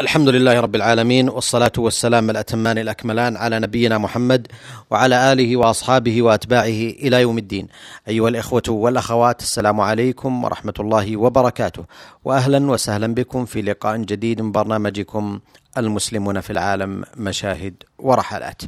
الحمد 0.00 0.28
لله 0.28 0.60
رب 0.60 0.76
العالمين 0.76 1.28
والصلاة 1.28 1.72
والسلام 1.78 2.30
الأتمان 2.30 2.78
الأكملان 2.78 3.36
على 3.36 3.58
نبينا 3.60 3.98
محمد 3.98 4.46
وعلى 4.90 5.32
آله 5.32 5.56
وأصحابه 5.56 6.22
وأتباعه 6.22 6.80
إلى 7.04 7.20
يوم 7.20 7.38
الدين. 7.38 7.68
أيها 8.08 8.28
الإخوة 8.28 8.62
والأخوات 8.68 9.40
السلام 9.40 9.80
عليكم 9.80 10.44
ورحمة 10.44 10.74
الله 10.80 11.16
وبركاته. 11.16 11.84
وأهلا 12.24 12.70
وسهلا 12.70 13.14
بكم 13.14 13.44
في 13.44 13.62
لقاء 13.62 13.96
جديد 13.96 14.40
من 14.42 14.52
برنامجكم 14.52 15.40
المسلمون 15.76 16.40
في 16.40 16.50
العالم 16.50 17.04
مشاهد 17.16 17.74
ورحلات. 17.98 18.62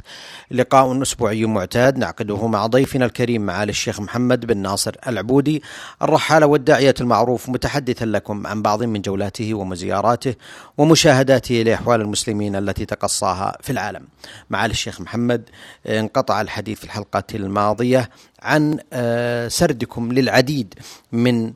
لقاء 0.51 1.01
أسبوعي 1.01 1.45
معتاد 1.45 1.97
نعقده 1.97 2.47
مع 2.47 2.67
ضيفنا 2.67 3.05
الكريم 3.05 3.41
معالي 3.41 3.69
الشيخ 3.69 3.99
محمد 3.99 4.45
بن 4.45 4.57
ناصر 4.57 4.95
العبودي 5.07 5.63
الرحالة 6.01 6.45
والداعية 6.45 6.95
المعروف 7.01 7.49
متحدثا 7.49 8.05
لكم 8.05 8.47
عن 8.47 8.61
بعض 8.61 8.83
من 8.83 9.01
جولاته 9.01 9.53
ومزياراته 9.53 10.35
ومشاهداته 10.77 11.55
لأحوال 11.55 12.01
المسلمين 12.01 12.55
التي 12.55 12.85
تقصاها 12.85 13.57
في 13.61 13.69
العالم. 13.69 14.03
معالي 14.49 14.71
الشيخ 14.71 15.01
محمد 15.01 15.49
انقطع 15.87 16.41
الحديث 16.41 16.77
في 16.77 16.83
الحلقة 16.83 17.23
الماضية 17.33 18.09
عن 18.41 18.79
آه، 18.93 19.47
سردكم 19.47 20.11
للعديد 20.11 20.73
من 21.11 21.53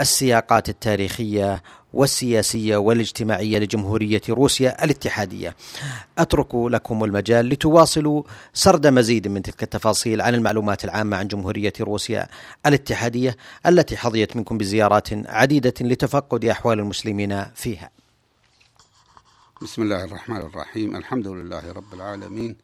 السياقات 0.00 0.68
التاريخية 0.68 1.62
والسياسية 1.96 2.76
والاجتماعية 2.76 3.58
لجمهورية 3.58 4.20
روسيا 4.28 4.84
الاتحادية. 4.84 5.56
أترك 6.18 6.54
لكم 6.54 7.04
المجال 7.04 7.48
لتواصلوا 7.48 8.22
سرد 8.54 8.86
مزيد 8.86 9.28
من 9.28 9.42
تلك 9.42 9.62
التفاصيل 9.62 10.20
عن 10.20 10.34
المعلومات 10.34 10.84
العامة 10.84 11.16
عن 11.16 11.28
جمهورية 11.28 11.72
روسيا 11.80 12.28
الاتحادية 12.66 13.36
التي 13.66 13.96
حظيت 13.96 14.36
منكم 14.36 14.58
بزيارات 14.58 15.08
عديدة 15.12 15.74
لتفقد 15.80 16.44
أحوال 16.44 16.78
المسلمين 16.78 17.44
فيها. 17.54 17.90
بسم 19.62 19.82
الله 19.82 20.04
الرحمن 20.04 20.36
الرحيم 20.36 20.96
الحمد 20.96 21.28
لله 21.28 21.72
رب 21.72 21.94
العالمين 21.94 22.56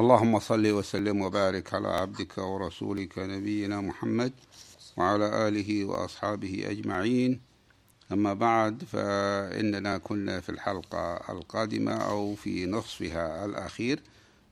اللهم 0.00 0.38
صل 0.38 0.66
وسلم 0.66 1.20
وبارك 1.22 1.74
على 1.74 1.88
عبدك 1.88 2.38
ورسولك 2.38 3.18
نبينا 3.18 3.80
محمد 3.80 4.32
وعلى 4.96 5.48
آله 5.48 5.84
وأصحابه 5.84 6.64
أجمعين 6.70 7.40
أما 8.12 8.34
بعد 8.34 8.82
فإننا 8.84 9.98
كنا 9.98 10.40
في 10.40 10.48
الحلقة 10.48 11.16
القادمة 11.32 11.92
أو 11.92 12.34
في 12.34 12.66
نصفها 12.66 13.44
الأخير 13.44 14.00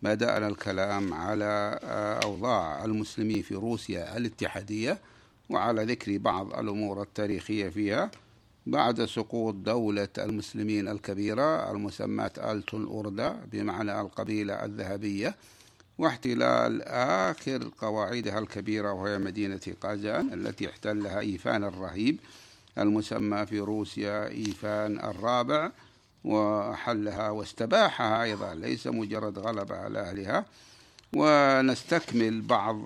بدأنا 0.02 0.48
الكلام 0.48 1.14
على 1.14 1.78
أوضاع 2.24 2.84
المسلمين 2.84 3.42
في 3.42 3.54
روسيا 3.54 4.16
الاتحادية 4.16 4.98
وعلى 5.50 5.84
ذكر 5.84 6.18
بعض 6.18 6.58
الأمور 6.58 7.02
التاريخية 7.02 7.68
فيها 7.68 8.10
بعد 8.66 9.04
سقوط 9.04 9.54
دولة 9.54 10.08
المسلمين 10.18 10.88
الكبيرة 10.88 11.70
المسماة 11.70 12.30
آلتون 12.38 12.86
أوردا 12.86 13.36
بمعنى 13.52 14.00
القبيلة 14.00 14.64
الذهبية 14.64 15.34
واحتلال 15.98 16.82
آخر 17.28 17.70
قواعدها 17.78 18.38
الكبيرة 18.38 18.92
وهي 18.92 19.18
مدينة 19.18 19.60
قازان 19.80 20.32
التي 20.32 20.70
احتلها 20.70 21.20
إيفان 21.20 21.64
الرهيب. 21.64 22.18
المسمى 22.78 23.46
في 23.46 23.60
روسيا 23.60 24.28
إيفان 24.28 24.98
الرابع 25.00 25.70
وحلها 26.24 27.30
واستباحها 27.30 28.22
أيضا 28.22 28.54
ليس 28.54 28.86
مجرد 28.86 29.38
غلبة 29.38 29.76
على 29.76 30.00
أهلها. 30.00 30.44
ونستكمل 31.16 32.40
بعض 32.40 32.76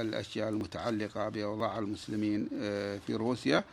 الأشياء 0.00 0.48
المتعلقة 0.48 1.28
بأوضاع 1.28 1.78
المسلمين 1.78 2.48
آه، 2.62 2.98
في 3.06 3.14
روسيا. 3.14 3.64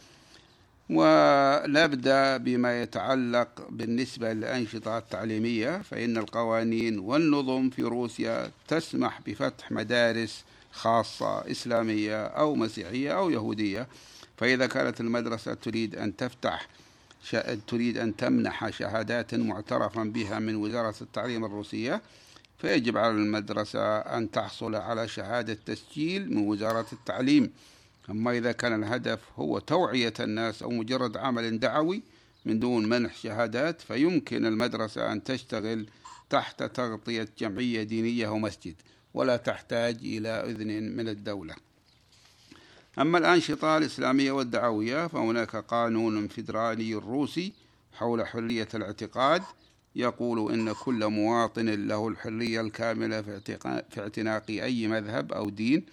ونبدأ 0.89 2.37
بما 2.37 2.81
يتعلق 2.81 3.47
بالنسبة 3.69 4.33
للأنشطة 4.33 4.97
التعليمية 4.97 5.81
فإن 5.81 6.17
القوانين 6.17 6.99
والنظم 6.99 7.69
في 7.69 7.81
روسيا 7.81 8.51
تسمح 8.67 9.21
بفتح 9.25 9.71
مدارس 9.71 10.43
خاصة 10.71 11.51
إسلامية 11.51 12.25
أو 12.25 12.55
مسيحية 12.55 13.17
أو 13.17 13.29
يهودية. 13.29 13.87
فإذا 14.41 14.67
كانت 14.67 15.01
المدرسة 15.01 15.53
تريد 15.53 15.95
أن 15.95 16.15
تفتح 16.15 16.67
تريد 17.67 17.97
أن 17.97 18.15
تمنح 18.15 18.69
شهادات 18.69 19.35
معترفا 19.35 20.03
بها 20.03 20.39
من 20.39 20.55
وزارة 20.55 20.95
التعليم 21.01 21.45
الروسية 21.45 22.01
فيجب 22.57 22.97
على 22.97 23.11
المدرسة 23.11 23.97
أن 23.97 24.31
تحصل 24.31 24.75
على 24.75 25.07
شهادة 25.07 25.57
تسجيل 25.65 26.33
من 26.35 26.47
وزارة 26.47 26.85
التعليم. 26.93 27.51
أما 28.09 28.37
إذا 28.37 28.51
كان 28.51 28.83
الهدف 28.83 29.19
هو 29.35 29.59
توعية 29.59 30.13
الناس 30.19 30.63
أو 30.63 30.69
مجرد 30.69 31.17
عمل 31.17 31.59
دعوي 31.59 32.03
من 32.45 32.59
دون 32.59 32.89
منح 32.89 33.15
شهادات 33.15 33.81
فيمكن 33.81 34.45
المدرسة 34.45 35.11
أن 35.11 35.23
تشتغل 35.23 35.87
تحت 36.29 36.63
تغطية 36.63 37.27
جمعية 37.39 37.83
دينية 37.83 38.27
ومسجد 38.27 38.75
ولا 39.13 39.37
تحتاج 39.37 39.97
إلى 40.01 40.29
إذن 40.29 40.95
من 40.95 41.09
الدولة. 41.09 41.70
أما 42.99 43.17
الأنشطة 43.17 43.77
الإسلامية 43.77 44.31
والدعوية 44.31 45.07
فهناك 45.07 45.55
قانون 45.55 46.27
فيدرالي 46.27 46.93
روسي 46.93 47.53
حول 47.93 48.27
حرية 48.27 48.67
الاعتقاد 48.73 49.43
يقول 49.95 50.53
إن 50.53 50.73
كل 50.73 51.07
مواطن 51.07 51.65
له 51.87 52.07
الحرية 52.07 52.61
الكاملة 52.61 53.21
في 53.21 53.57
اعتناق 53.97 54.43
أي 54.49 54.87
مذهب 54.87 55.33
أو 55.33 55.49
دين 55.49 55.85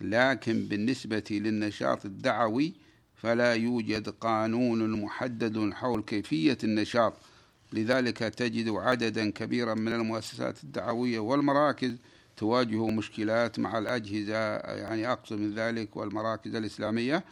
لكن 0.00 0.66
بالنسبة 0.68 1.24
للنشاط 1.30 2.04
الدعوي 2.04 2.74
فلا 3.16 3.54
يوجد 3.54 4.08
قانون 4.08 5.02
محدد 5.02 5.72
حول 5.72 6.02
كيفية 6.02 6.58
النشاط. 6.64 7.12
لذلك 7.72 8.18
تجد 8.18 8.68
عددا 8.68 9.30
كبيرا 9.30 9.74
من 9.74 9.92
المؤسسات 9.92 10.64
الدعوية 10.64 11.18
والمراكز 11.18 11.96
تواجه 12.36 12.86
مشكلات 12.86 13.58
مع 13.58 13.78
الأجهزة 13.78 14.56
يعني 14.56 15.12
أقصد 15.12 15.38
من 15.38 15.54
ذلك 15.54 15.96
والمراكز 15.96 16.54
الإسلامية 16.54 17.24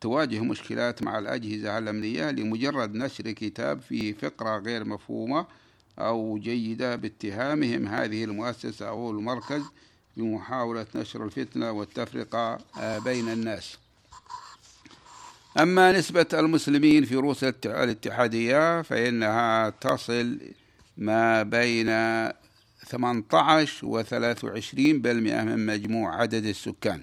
تواجه 0.00 0.40
مشكلات 0.40 1.02
مع 1.02 1.18
الأجهزة 1.18 1.78
الأمنية 1.78 2.30
لمجرد 2.30 2.94
نشر 2.94 3.30
كتاب 3.32 3.80
فيه 3.80 4.12
فقرة 4.12 4.58
غير 4.58 4.84
مفهومة 4.84 5.46
أو 5.98 6.38
جيدة 6.38 6.96
باتهامهم 6.96 7.86
هذه 7.86 8.24
المؤسسة 8.24 8.88
أو 8.88 9.10
المركز 9.10 9.62
بمحاولة 10.16 10.86
نشر 10.94 11.24
الفتنة 11.24 11.70
والتفرقة 11.72 12.58
آه، 12.78 12.98
بين 12.98 13.28
الناس. 13.28 13.78
أما 15.60 15.92
نسبة 15.92 16.26
المسلمين 16.32 17.04
في 17.04 17.16
روسيا 17.16 17.54
الاتحادية 17.64 18.82
فإنها 18.82 19.70
تصل 19.70 20.38
ما 20.98 21.42
بين 21.42 21.88
18 22.84 23.86
و 23.86 24.02
23% 24.02 24.08
من 25.44 25.66
مجموع 25.66 26.20
عدد 26.20 26.44
السكان. 26.44 27.02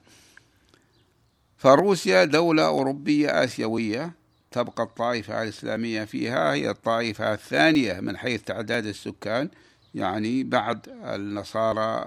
فروسيا 1.57 2.25
دولة 2.25 2.65
أوروبية 2.65 3.43
آسيوية 3.43 4.13
تبقى 4.51 4.83
الطائفة 4.83 5.43
الإسلامية 5.43 6.03
فيها 6.03 6.53
هي 6.53 6.69
الطائفة 6.69 7.33
الثانية 7.33 7.99
من 7.99 8.17
حيث 8.17 8.41
تعداد 8.41 8.85
السكان 8.85 9.49
يعني 9.95 10.43
بعد 10.43 10.87
النصارى 10.89 12.05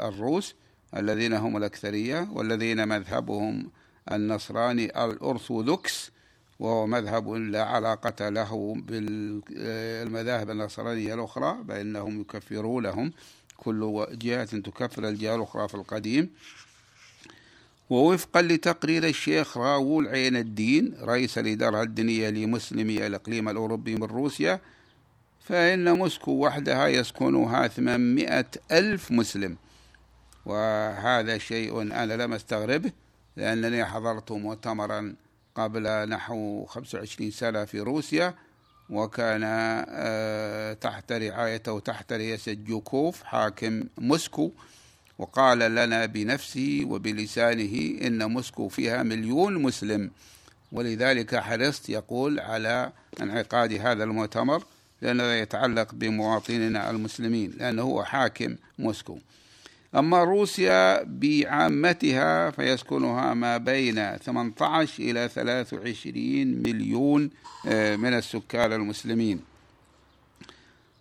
الروس 0.00 0.54
الذين 0.96 1.32
هم 1.32 1.56
الأكثرية 1.56 2.28
والذين 2.32 2.88
مذهبهم 2.88 3.70
النصراني 4.12 5.04
الأرثوذكس. 5.04 6.10
وهو 6.58 6.86
مذهب 6.86 7.28
لا 7.28 7.64
علاقة 7.64 8.28
له 8.28 8.74
بالمذاهب 8.78 10.50
النصرانية 10.50 11.14
الأخرى 11.14 11.58
بأنهم 11.62 12.20
يكفرونهم 12.20 13.12
كل 13.56 14.06
جهة 14.12 14.44
تكفر 14.44 15.08
الجهة 15.08 15.36
الأخرى 15.36 15.68
في 15.68 15.74
القديم. 15.74 16.30
ووفقا 17.90 18.42
لتقرير 18.42 19.06
الشيخ 19.06 19.58
راول 19.58 20.08
عين 20.08 20.36
الدين 20.36 20.94
رئيس 21.00 21.38
الإدارة 21.38 21.82
الدينية 21.82 22.30
لمسلمي 22.30 23.06
الإقليم 23.06 23.48
الأوروبي 23.48 23.94
من 23.94 24.02
روسيا 24.02 24.60
فإن 25.40 25.92
موسكو 25.92 26.30
وحدها 26.30 26.86
يسكنها 26.86 27.68
800 27.68 28.46
ألف 28.72 29.10
مسلم. 29.10 29.56
وهذا 30.46 31.38
شيء 31.38 31.82
أنا 31.82 32.22
لم 32.22 32.32
أستغربه 32.32 32.92
لأنني 33.36 33.84
حضرت 33.84 34.32
مؤتمرا 34.32 35.14
قبل 35.54 36.08
نحو 36.08 36.64
25 36.64 37.30
سنة 37.30 37.64
في 37.64 37.80
روسيا 37.80 38.34
وكان 38.90 39.40
آه، 39.44 40.72
تحت 40.72 41.12
رعايته 41.12 41.80
تحت 41.80 42.12
رئاسة 42.12 42.52
جوكوف 42.52 43.22
حاكم 43.22 43.84
موسكو 43.98 44.52
وقال 45.18 45.58
لنا 45.58 46.06
بنفسه 46.06 46.82
وبلسانه 46.86 48.06
إن 48.06 48.30
موسكو 48.30 48.68
فيها 48.68 49.02
مليون 49.02 49.62
مسلم. 49.62 50.10
ولذلك 50.72 51.36
حرصت 51.36 51.88
يقول 51.88 52.40
على 52.40 52.92
انعقاد 53.22 53.72
هذا 53.72 54.04
المؤتمر 54.04 54.64
لأنه 55.02 55.22
يتعلق 55.24 55.94
بمواطنينا 55.94 56.90
المسلمين 56.90 57.50
لأنه 57.50 57.82
هو 57.82 58.04
حاكم 58.04 58.56
موسكو. 58.78 59.18
أما 59.96 60.24
روسيا 60.24 61.02
بعامتها 61.02 62.50
فيسكنها 62.50 63.34
ما 63.34 63.56
بين 63.56 64.16
18 64.16 65.02
إلى 65.02 65.28
23 65.28 66.62
مليون 66.62 67.30
آه، 67.66 67.96
من 67.96 68.14
السكان 68.14 68.72
المسلمين. 68.72 69.40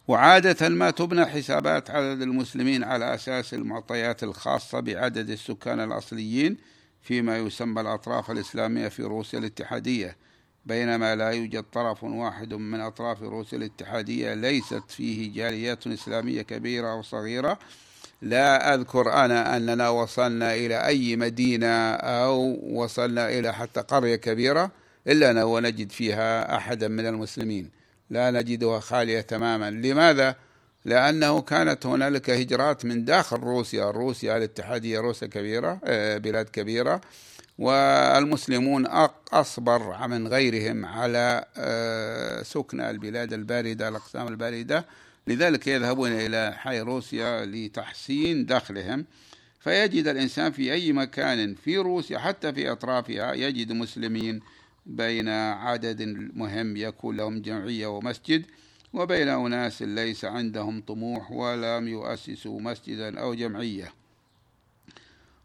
وعادة 0.08 0.70
ما 0.70 0.92
تبنى 0.92 1.26
حسابات 1.26 1.90
عدد 1.90 2.22
المسلمين 2.22 2.84
على 2.84 3.16
أساس 3.16 3.54
المعطيات 3.54 4.24
الخاصة 4.24 4.80
بعدد 4.80 5.30
السكان 5.30 5.80
الأصليين 5.80 6.58
فيما 7.02 7.38
يسمى 7.38 7.82
الأطراف 7.82 8.32
الإسلامية 8.32 8.88
في 8.88 9.04
روسيا 9.04 9.40
الاتحادية. 9.40 10.18
بينما 10.66 11.16
لا 11.16 11.30
يوجد 11.30 11.64
طرف 11.64 12.04
واحد 12.04 12.54
من 12.54 12.80
أطراف 12.80 13.22
روسيا 13.22 13.58
الاتحادية 13.58 14.34
ليست 14.34 14.84
فيه 14.92 15.34
جاليات 15.34 15.88
إسلامية 15.88 16.42
كبيرة 16.42 16.92
أو 16.92 17.02
صغيرة 17.02 17.60
لا 18.24 18.74
أذكر 18.74 19.14
أنا 19.14 19.58
أننا 19.58 19.90
وصلنا 19.90 20.56
إلى 20.56 20.86
أي 20.86 21.16
مدينة 21.16 21.94
أو 21.96 22.60
وصلنا 22.64 23.30
إلى 23.30 23.54
حتى 23.54 23.82
قرية 23.82 24.16
كبيرة 24.16 24.72
إلا 25.08 25.44
ونجد 25.44 25.92
فيها 25.92 26.56
أحدا 26.56 26.88
من 26.88 27.06
المسلمين. 27.08 27.70
لا 28.10 28.32
نجدها 28.32 28.80
خالية 28.80 29.22
تماما. 29.22 29.72
لماذا؟ 29.72 30.36
لأنه 30.86 31.42
كانت 31.42 31.86
هنالك 31.86 32.30
هجرات 32.30 32.86
من 32.86 33.06
داخل 33.06 33.38
روسيا. 33.38 33.92
روسيا 33.92 34.38
الاتحادية 34.38 35.00
روسيا 35.00 35.28
كبيرة 35.28 35.80
آه، 35.86 36.18
بلاد 36.18 36.50
كبيرة. 36.50 37.02
والمسلمون 37.60 38.86
أصبر 39.34 40.08
من 40.08 40.28
غيرهم 40.28 40.86
على 40.86 41.46
آه، 41.58 42.44
سكن 42.44 42.82
البلاد 42.82 43.34
الباردة 43.34 43.88
الأقسام 43.88 44.28
الباردة. 44.28 44.86
لذلك 45.28 45.68
يذهبون 45.68 46.12
إلى 46.12 46.54
حي 46.58 46.80
روسيا 46.80 47.46
لتحسين 47.46 48.46
دخلهم. 48.46 49.06
فيجد 49.60 50.08
الإنسان 50.08 50.52
في 50.52 50.74
أي 50.74 50.94
مكان 50.94 51.56
في 51.56 51.78
روسيا 51.78 52.20
حتى 52.20 52.54
في 52.54 52.72
أطرافها 52.72 53.34
يجد 53.34 53.72
مسلمين 53.72 54.40
بين 54.86 55.30
عدد 55.30 56.02
مهم 56.34 56.78
يكون 56.78 57.18
لهم 57.18 57.42
جمعية 57.42 57.88
ومسجد 57.88 58.46
وبين 58.94 59.28
أناس 59.28 59.82
ليس 59.82 60.26
عندهم 60.26 60.82
طموح 60.82 61.32
ولم 61.32 61.88
يؤسسوا 61.88 62.62
مسجدا 62.62 63.20
أو 63.20 63.34
جمعية. 63.34 63.94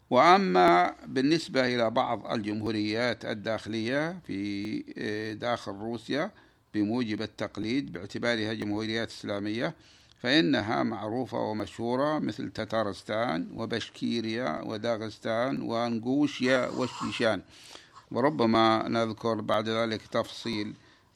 وأما 0.09 0.95
بالنسبة 1.05 1.75
إلى 1.75 1.89
بعض 1.89 2.31
الجمهوريات 2.31 3.25
الداخلية 3.25 4.19
في 4.27 4.83
آه، 4.97 5.33
داخل 5.33 5.71
روسيا 5.71 6.31
بموجب 6.73 7.21
التقليد 7.21 7.93
باعتبارها 7.93 8.53
جمهوريات 8.53 9.09
إسلامية 9.09 9.73
فإنها 10.21 10.83
معروفة 10.83 11.37
ومشهورة 11.37 12.19
مثل 12.19 12.49
تتارستان 12.49 13.47
وبشكيريا 13.55 14.61
وداغستان 14.65 15.61
وانغوشيا 15.61 16.67
والشيشان. 16.67 17.41
وربما 18.11 18.87
نذكر 18.87 19.41
بعد 19.41 19.69
ذلك 19.69 20.01
تفصيل 20.07 20.73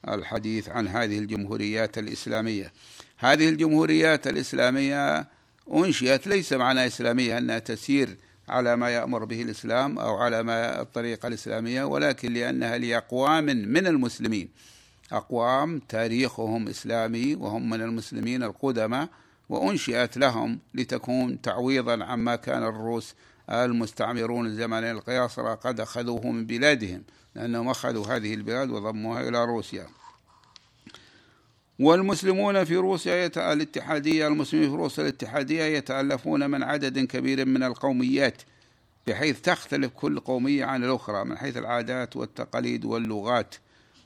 الحديث 0.08 0.70
عن 0.70 0.88
هذه 0.88 1.20
الجمهوريات 1.20 1.98
الإسلامية. 1.98 2.72
هذه 3.18 3.50
الجمهوريات 3.50 4.28
الإسلامية 4.28 5.28
أنشئت 5.74 6.28
ليس 6.28 6.54
معنى 6.54 6.88
إسلامية 6.88 7.38
أنها 7.38 7.60
تسير 7.60 8.18
على 8.50 8.76
ما 8.76 8.90
يأمر 8.90 9.26
به 9.26 9.42
الإسلام 9.42 10.00
أو 10.00 10.16
على 10.16 10.44
ما 10.44 10.82
الطريقة 10.82 11.28
الإسلامية 11.28 11.84
ولكن 11.84 12.34
لأنها 12.34 12.78
لأقوام 12.78 13.46
من 13.46 13.88
المسلمين. 13.88 14.50
أقوام 15.12 15.80
تاريخهم 15.80 16.68
إسلامي 16.68 17.36
وهم 17.36 17.70
من 17.70 17.82
المسلمين 17.82 18.44
القدماء 18.44 19.10
وأنشئت 19.50 20.18
لهم 20.18 20.60
لتكون 20.74 21.42
تعويضا 21.42 22.04
عما 22.04 22.36
كان 22.36 22.64
الروس 22.64 23.16
المستعمرون 23.50 24.46
الزمن 24.46 24.84
القياصرة 24.84 25.56
قد 25.56 25.80
أخذوه 25.80 26.32
من 26.32 26.46
بلادهم 26.46 27.04
لأنهم 27.36 27.70
أخذوا 27.70 28.08
هذه 28.08 28.34
البلاد 28.34 28.70
وضموها 28.70 29.30
إلى 29.30 29.46
روسيا 29.46 29.88
والمسلمون 31.80 32.64
في 32.64 32.76
روسيا. 32.76 33.26
الاتحادية 33.54 34.28
المسلمين 34.28 34.70
في 34.70 34.76
روسيا 34.76 35.04
الاتحادية 35.04 35.64
يتألفون 35.64 36.50
من 36.50 36.64
عدد 36.64 37.00
كبير 37.00 37.46
من 37.46 37.64
القوميات 37.64 38.42
بحيث 39.08 39.42
تختلف 39.42 39.92
كل 39.94 40.20
قومية 40.20 40.66
عن 40.66 40.84
الأخرى 40.84 41.24
من 41.24 41.38
حيث 41.38 41.58
العادات 41.58 42.16
والتقاليد 42.16 42.86
واللغات 42.86 43.56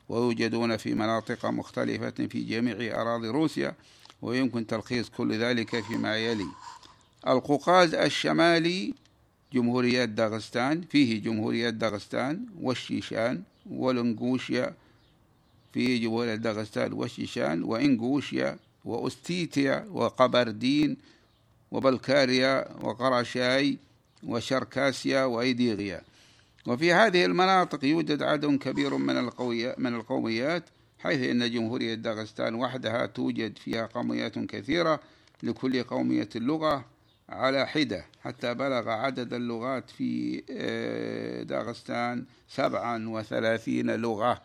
ويوجدون 0.10 0.78
في 0.78 0.94
مناطق 0.94 1.46
مختلفة 1.46 2.28
في 2.28 2.44
جميع 2.44 3.02
أراضي 3.02 3.28
روسيا 3.28 3.76
ويمكن 4.22 4.68
تلخيص 4.68 5.10
كل 5.10 5.40
ذلك 5.40 5.84
فيما 5.84 6.18
يلي. 6.18 6.48
القوقاز 7.28 7.94
الشمالي 7.94 8.94
جمهورية 9.54 10.06
داغستان 10.06 10.82
فيه 10.82 11.22
جمهورية 11.22 11.70
داغستان 11.70 12.46
والشيشان 12.62 13.44
والانغوشيا 13.70 14.74
فيه 15.74 16.02
جمهورية 16.02 16.36
داغستان 16.36 16.94
والشيشان 16.94 17.64
وإنغوشيا 17.64 18.58
وأستيتيا 18.86 19.88
وقبردين 19.92 20.98
وبلكاريا 21.72 22.68
وقراشاي 22.82 23.78
وشركاسيا 24.24 25.26
وأيديغيا. 25.26 26.02
وفي 26.68 26.94
هذه 26.94 27.26
المناطق 27.26 27.86
يوجد 27.86 28.24
عدد 28.24 28.56
كبير 28.58 28.98
من 28.98 29.30
من 29.78 29.96
القوميات 29.96 30.64
حيث 31.00 31.30
أن 31.30 31.52
جمهورية 31.52 31.94
داغستان 31.94 32.56
وحدها 32.56 33.06
توجد 33.06 33.58
فيها 33.58 33.86
قوميات 33.86 34.40
كثيرة 34.40 35.00
لكل 35.44 35.84
قومية 35.84 36.30
لغة 36.36 36.86
على 37.30 37.68
حدة. 37.68 38.06
حتى 38.22 38.54
بلغ 38.54 38.90
عدد 38.90 39.34
اللغات 39.34 39.90
في 39.90 40.44
آه، 40.50 41.44
داغستان 41.44 42.26
سبعا 42.48 43.10
وثلاثين 43.10 43.96
لغة. 43.96 44.42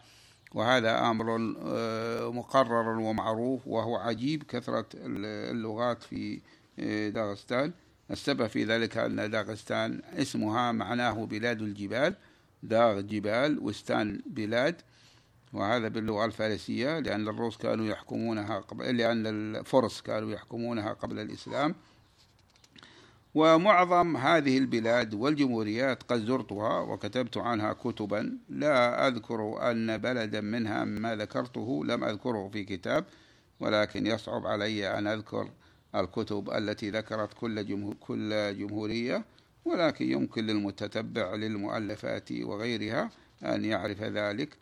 وهذا 0.54 1.10
أمر 1.10 1.54
آه، 1.66 2.32
مقرر 2.32 2.98
ومعروف 2.98 3.66
وهو 3.66 3.96
عجيب 3.96 4.42
كثرة 4.42 4.86
اللغات 4.94 6.02
في 6.02 6.40
آه، 6.78 7.08
داغستان. 7.08 7.72
السبب 8.10 8.46
في 8.46 8.64
ذلك 8.64 8.96
أن 8.96 9.31
داغستان 9.31 10.02
اسمها 10.14 10.72
معناه 10.72 11.26
بلاد 11.26 11.62
الجبال 11.62 12.14
داغ 12.62 13.00
جبال 13.00 13.58
وستان 13.58 14.20
بلاد. 14.26 14.76
وهذا 15.52 15.88
باللغة 15.88 16.25
الفارسية 16.25 16.99
لأن 16.99 17.28
الروس 17.28 17.56
كانوا 17.56 17.87
يحكمونها 17.87 18.58
قبل 18.58 18.96
لأن 18.96 19.26
الفرس 19.26 20.00
كانوا 20.00 20.32
يحكمونها 20.32 20.93
قبل 20.93 21.19
الإسلام. 21.19 21.75
ومعظم 23.34 24.16
هذه 24.16 24.58
البلاد 24.58 25.14
والجمهوريات 25.14 26.02
قد 26.02 26.26
زرتها 26.26 26.81
وكتبت 26.81 27.37
عنها 27.37 27.72
كتبا. 27.72 28.38
لا 28.48 29.08
أذكر 29.08 29.70
أن 29.70 29.98
بلدا 29.98 30.40
منها 30.40 30.84
ما 30.84 31.16
ذكرته 31.16 31.84
لم 31.84 32.05
أذكره 32.05 32.48
في 32.52 32.64
كتاب 32.64 33.05
ولكن 33.60 34.06
يصعب 34.06 34.46
علي 34.46 34.98
أن 34.98 35.06
أذكر 35.06 35.50
الكتب 35.94 36.51
التي 36.51 36.91
ذكرت 36.91 37.34
كل 37.41 37.67
جمهور 37.67 37.94
كل 38.01 38.58
جمهورية 38.58 39.25
ولكن 39.65 40.13
يمكن 40.13 40.46
للمتتبع 40.46 41.34
للمؤلفات 41.34 42.32
وغيرها 42.32 43.11
أن 43.43 43.65
يعرف 43.65 44.03
ذلك. 44.03 44.56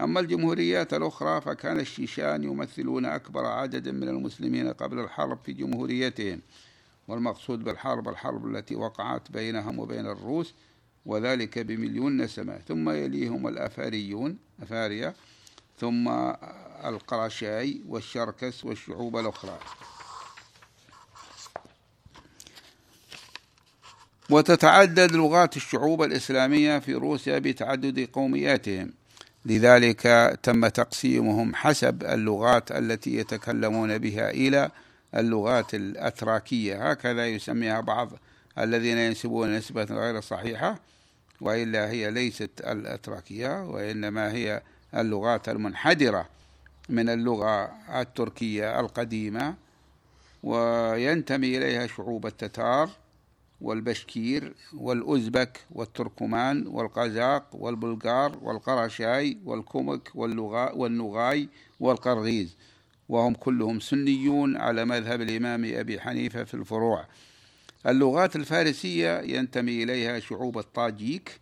أما 0.00 0.20
الجمهوريات 0.20 0.94
الأخرى 0.94 1.40
فكان 1.40 1.80
الشيشان 1.80 2.44
يمثلون 2.44 3.04
أكبر 3.04 3.46
عدد 3.46 3.88
من 3.88 4.08
المسلمين 4.08 4.72
قبل 4.72 4.98
الحرب 4.98 5.38
في 5.44 5.52
جمهوريتهم. 5.52 6.40
والمقصود 7.08 7.64
بالحرب 7.64 8.08
الحرب 8.08 8.46
التي 8.46 8.76
وقعت 8.76 9.30
بينهم 9.30 9.78
وبين 9.78 10.06
الروس 10.06 10.54
وذلك 11.06 11.58
بمليون 11.58 12.16
نسمة. 12.16 12.58
ثم 12.58 12.90
يليهم 12.90 13.48
الأفاريون 13.48 14.38
أفاريا 14.62 15.14
ثم 15.78 16.08
القرشاي 16.84 17.80
والشركس 17.88 18.64
والشعوب 18.64 19.16
الأخرى. 19.16 19.58
وتتعدد 24.32 25.12
لغات 25.12 25.56
الشعوب 25.56 26.02
الإسلامية 26.02 26.78
في 26.78 26.94
روسيا 26.94 27.38
بتعدد 27.38 28.08
قومياتهم. 28.12 28.92
لذلك 29.46 30.02
تم 30.42 30.68
تقسيمهم 30.68 31.54
حسب 31.54 32.02
اللغات 32.02 32.72
التي 32.72 33.16
يتكلمون 33.16 33.98
بها 33.98 34.30
إلى 34.30 34.70
اللغات 35.14 35.74
الأتراكية. 35.74 36.90
هكذا 36.90 37.26
يسميها 37.26 37.80
بعض 37.80 38.08
الذين 38.58 38.98
ينسبون 38.98 39.56
نسبة 39.56 39.84
غير 39.84 40.20
صحيحة 40.20 40.80
وإلا 41.40 41.90
هي 41.90 42.10
ليست 42.10 42.50
الأتراكية 42.60 43.64
وإنما 43.64 44.32
هي 44.32 44.62
اللغات 44.94 45.48
المنحدرة 45.48 46.28
من 46.88 47.08
اللغة 47.08 47.72
التركية 48.00 48.80
القديمة. 48.80 49.54
وينتمي 50.42 51.58
إليها 51.58 51.86
شعوب 51.86 52.26
التتار 52.26 52.90
والبشكير 53.62 54.54
والأزبك 54.74 55.60
والتركمان 55.70 56.66
والقزاق 56.66 57.46
والبلغار 57.52 58.38
والقرشاي 58.42 59.38
والكومك 59.44 60.10
والنغاي 60.74 61.48
والقرغيز 61.80 62.56
وهم 63.08 63.34
كلهم 63.34 63.80
سنيون 63.80 64.56
على 64.56 64.84
مذهب 64.84 65.20
الإمام 65.20 65.64
أبي 65.64 66.00
حنيفة 66.00 66.44
في 66.44 66.54
الفروع. 66.54 67.06
اللغات 67.86 68.36
الفارسية 68.36 69.20
ينتمي 69.20 69.82
إليها 69.82 70.20
شعوب 70.20 70.58
الطاجيك 70.58 71.40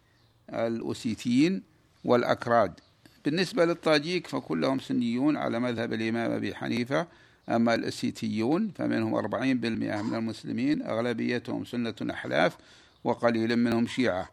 الأوسيتيين 0.51 1.63
والأكراد. 2.05 2.81
بالنسبة 3.25 3.65
للطاجيك 3.65 4.27
فكلهم 4.27 4.79
سنيون 4.79 5.37
على 5.37 5.61
مذهب 5.61 5.93
الإمام 5.93 6.31
أبي 6.31 6.55
حنيفة 6.55 7.07
أما 7.49 7.75
الأسيتيون 7.75 8.71
فمنهم 8.77 9.15
40% 9.15 9.45
من 9.45 10.15
المسلمين 10.15 10.83
أغلبيتهم 10.83 11.65
سنة 11.65 11.95
أحلاف 12.11 12.57
وقليل 13.05 13.57
منهم 13.57 13.87
شيعة. 13.87 14.31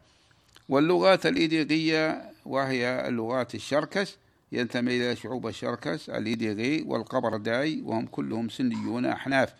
واللغات 0.70 1.26
الإيديغية 1.26 2.32
وهي 2.46 3.08
اللغات 3.08 3.56
الشركس 3.56 4.18
ينتمي 4.52 4.98
إلى 4.98 5.16
شعوب 5.16 5.48
الشركس 5.48 6.10
الإيديغي 6.10 6.82
والقبرداي 6.82 7.82
وهم 7.82 8.06
كلهم 8.06 8.50
سنيون 8.50 9.06
أحناف. 9.06 9.54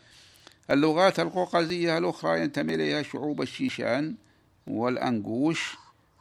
اللغات 0.72 1.20
القوقازية 1.20 1.98
الأخرى 1.98 2.42
ينتمي 2.42 2.76
إليها 2.76 3.02
شعوب 3.02 3.42
الشيشان 3.42 4.16
والأنقوش 4.68 5.78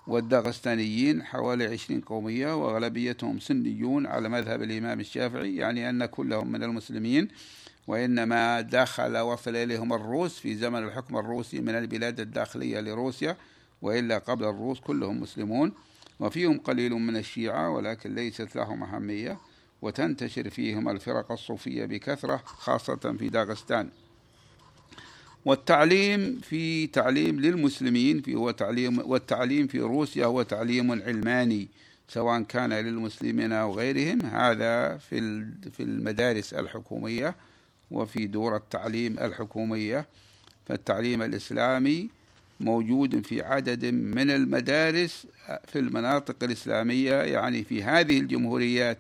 والداغستانيين 0.07 1.23
حوالي 1.23 1.67
عشرين 1.67 2.01
قومية 2.01 2.57
وأغلبيتهم 2.57 3.41
سنيون 3.41 4.07
على 4.07 4.29
مذهب 4.29 4.63
الإمام 4.63 5.01
الشافعي 5.01 5.57
يعني 5.57 5.91
أن 5.91 6.07
كلهم 6.07 6.53
من 6.53 6.63
المسلمين 6.63 7.29
وإنما 7.87 8.61
دخل 8.61 9.19
وصل 9.19 9.57
إليهم 9.57 9.93
الروس 9.93 10.39
في 10.39 10.55
زمن 10.55 10.85
الحكم 10.85 11.17
الروسي 11.17 11.61
من 11.61 11.75
البلاد 11.75 12.21
الداخلية 12.21 12.81
لروسيا 12.81 13.37
وإلا 13.83 14.19
قبل 14.19 14.45
الروس 14.45 14.81
كلهم 14.81 15.21
مسلمون 15.21 15.73
وفيهم 16.21 16.59
قليل 16.59 16.93
من 16.93 17.17
الشيعة 17.17 17.71
ولكن 17.71 18.15
ليست 18.15 18.57
لهم 18.57 18.83
أهمية 18.83 19.39
وتنتشر 19.83 20.51
فيهم 20.51 20.89
الفرق 20.89 21.33
الصوفية 21.33 21.85
بكثرة 21.85 22.37
خاصة 22.37 23.17
في 23.19 23.29
داغستان. 23.29 23.91
والتعليم 25.47 26.41
في 26.43 26.87
تعليم 26.87 27.41
للمسلمين 27.41 28.23
في 28.23 28.35
هو 28.35 28.51
تعليم 28.51 28.99
والتعليم 28.99 29.67
في 29.67 29.81
روسيا 29.81 30.27
هو 30.27 30.43
تعليم 30.43 30.93
علماني 30.93 31.69
سواء 32.09 32.43
كان 32.43 32.73
للمسلمين 32.73 33.53
أو 33.53 33.75
غيرهم. 33.75 34.23
هذا 34.23 34.97
في 34.97 35.47
في 35.73 35.83
المدارس 35.83 36.55
الحكومية 36.55 37.35
وفي 37.91 38.27
دور 38.27 38.57
التعليم 38.57 39.19
الحكومية. 39.19 40.07
فالتعليم 40.67 41.23
الإسلامي 41.23 42.11
موجود 42.61 43.27
في 43.27 43.43
عدد 43.43 43.85
من 43.85 44.31
المدارس 44.31 45.27
في 45.67 45.79
المناطق 45.79 46.37
الإسلامية 46.43 47.15
يعني 47.15 47.65
في 47.65 47.83
هذه 47.83 48.19
الجمهوريات. 48.19 48.99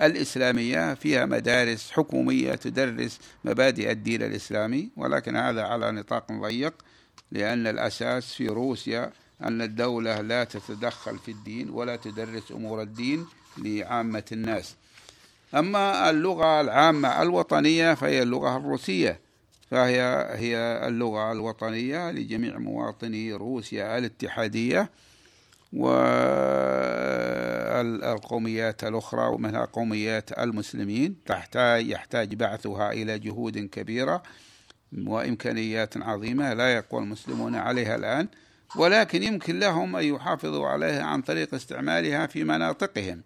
الإسلامية 0.00 0.94
فيها 0.94 1.26
مدارس 1.26 1.90
حكومية 1.90 2.54
تدرس 2.54 3.18
مبادئ 3.44 3.90
الدين 3.90 4.22
الإسلامي 4.22 4.90
ولكن 4.96 5.36
هذا 5.36 5.62
على 5.62 5.92
نطاق 5.92 6.32
ضيق 6.32 6.74
لأن 7.32 7.66
الأساس 7.66 8.32
في 8.32 8.46
روسيا 8.48 9.12
أن 9.42 9.62
الدولة 9.62 10.20
لا 10.20 10.44
تتدخل 10.44 11.18
في 11.18 11.30
الدين 11.30 11.70
ولا 11.70 11.96
تدرس 11.96 12.52
أمور 12.52 12.82
الدين 12.82 13.26
لعامة 13.58 14.24
الناس. 14.32 14.74
أما 15.54 16.10
اللغة 16.10 16.60
العامة 16.60 17.22
الوطنية 17.22 17.94
فهي 17.94 18.22
اللغة 18.22 18.56
الروسية. 18.56 19.20
فهي 19.70 20.28
هي 20.34 20.56
اللغة 20.88 21.32
الوطنية 21.32 22.10
لجميع 22.10 22.58
مواطني 22.58 23.32
روسيا 23.32 23.98
الاتحادية. 23.98 24.90
والقوميات 27.82 28.84
الأخرى 28.84 29.26
ومنها 29.26 29.64
قوميات 29.64 30.38
المسلمين. 30.38 31.16
تحتاج 31.26 31.86
يحتاج 31.86 32.34
بعثها 32.34 32.92
إلى 32.92 33.18
جهود 33.18 33.58
كبيرة 33.58 34.22
وإمكانيات 35.06 35.96
عظيمة 35.96 36.52
لا 36.54 36.74
يقوى 36.74 37.00
المسلمون 37.00 37.54
عليها 37.54 37.96
الآن 37.96 38.28
ولكن 38.76 39.22
يمكن 39.22 39.58
لهم 39.58 39.96
أن 39.96 40.04
يحافظوا 40.04 40.68
عليها 40.68 41.02
عن 41.02 41.22
طريق 41.22 41.54
استعمالها 41.54 42.26
في 42.26 42.44
مناطقهم. 42.44 43.22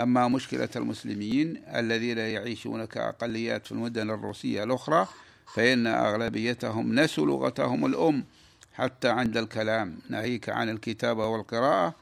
أما 0.00 0.28
مشكلة 0.28 0.68
المسلمين 0.76 1.62
الذين 1.74 2.18
يعيشون 2.18 2.84
كأقليات 2.84 3.66
في 3.66 3.72
المدن 3.72 4.10
الروسية 4.10 4.64
الأخرى 4.64 5.08
فإن 5.54 5.86
أغلبيتهم 5.86 7.00
نسوا 7.00 7.26
لغتهم 7.26 7.86
الأم. 7.86 8.24
حتى 8.72 9.08
عند 9.08 9.36
الكلام 9.36 9.98
ناهيك 10.08 10.48
عن 10.48 10.68
الكتابة 10.68 11.26
والقراءة 11.26 11.94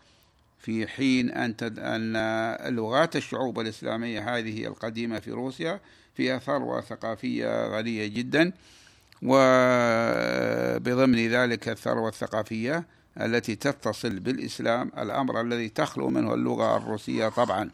في 0.61 0.87
حين 0.87 1.31
أن 1.31 1.55
أن 1.79 2.17
لغات 2.75 3.17
الشعوب 3.17 3.61
الإسلامية 3.61 4.37
هذه 4.37 4.67
القديمة 4.67 5.19
في 5.19 5.31
روسيا 5.31 5.81
فيها 6.14 6.38
ثروة 6.38 6.81
ثقافية 6.81 7.67
غنية 7.67 8.07
جدا 8.07 8.52
وبضمن 9.23 10.19
ذلك 11.29 11.69
الثروة 11.69 12.09
الثقافية 12.09 12.85
التي 13.21 13.57
تتصل 13.57 14.21
بالإسلام 14.21 14.93
الأمر 14.99 15.40
الذي 15.40 15.69
تخلو 15.69 16.09
منه 16.11 16.35
اللغة 16.35 16.76
الروسية 16.76 17.29
طبعا. 17.29 17.71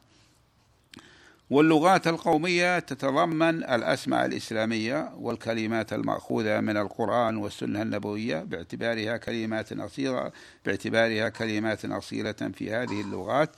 واللغات 1.50 2.06
القومية 2.06 2.78
تتضمن 2.78 3.64
الأسماء 3.64 4.26
الإسلامية 4.26 5.12
والكلمات 5.16 5.92
المأخوذة 5.92 6.60
من 6.60 6.76
القرآن 6.76 7.36
والسنة 7.36 7.82
النبوية 7.82 8.42
باعتبارها 8.42 9.16
كلمات 9.16 9.72
أصيلة 9.72 10.32
باعتبارها 10.64 11.28
كلمات 11.28 11.84
أصيلة 11.84 12.32
في 12.32 12.72
هذه 12.72 13.00
اللغات. 13.00 13.50